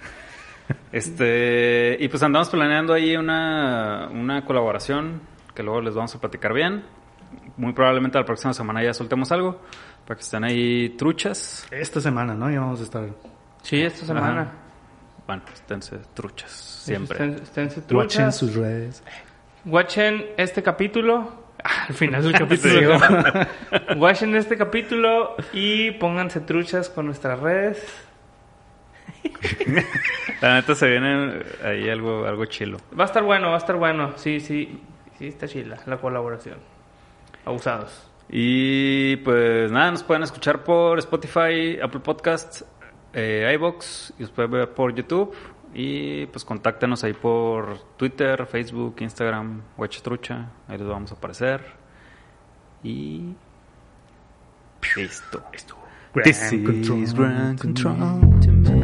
[0.91, 5.21] Este, y pues andamos planeando ahí una, una colaboración
[5.53, 6.83] que luego les vamos a platicar bien.
[7.57, 9.61] Muy probablemente la próxima semana ya soltemos algo
[10.05, 11.67] para que estén ahí truchas.
[11.71, 12.49] Esta semana, ¿no?
[12.49, 13.03] Ya vamos a estar.
[13.63, 14.41] Sí, esta semana.
[14.41, 14.51] Ajá.
[15.27, 17.17] Bueno, esténse truchas siempre.
[17.17, 18.37] Estén- esténse Watchen truchas.
[18.37, 19.03] sus redes.
[19.65, 21.33] Watchen este capítulo.
[21.63, 22.97] Ah, al final del capítulo.
[23.97, 27.85] Watchen este capítulo y pónganse truchas con nuestras redes.
[30.41, 32.77] La neta se viene ahí algo, algo chilo.
[32.97, 34.13] Va a estar bueno, va a estar bueno.
[34.17, 34.79] Sí, sí.
[35.17, 36.57] Sí, está chila la colaboración.
[37.45, 38.09] Abusados.
[38.29, 42.65] Y pues nada, nos pueden escuchar por Spotify, Apple Podcasts,
[43.13, 45.35] eh, iBox y nos pueden ver por YouTube.
[45.73, 49.61] Y pues contáctenos ahí por Twitter, Facebook, Instagram,
[50.01, 50.49] Trucha.
[50.67, 51.61] Ahí les vamos a aparecer.
[52.83, 53.35] Y
[54.95, 55.43] listo.
[56.13, 57.59] Grand This is control Grand.
[57.59, 57.95] Control
[58.41, 58.80] to me.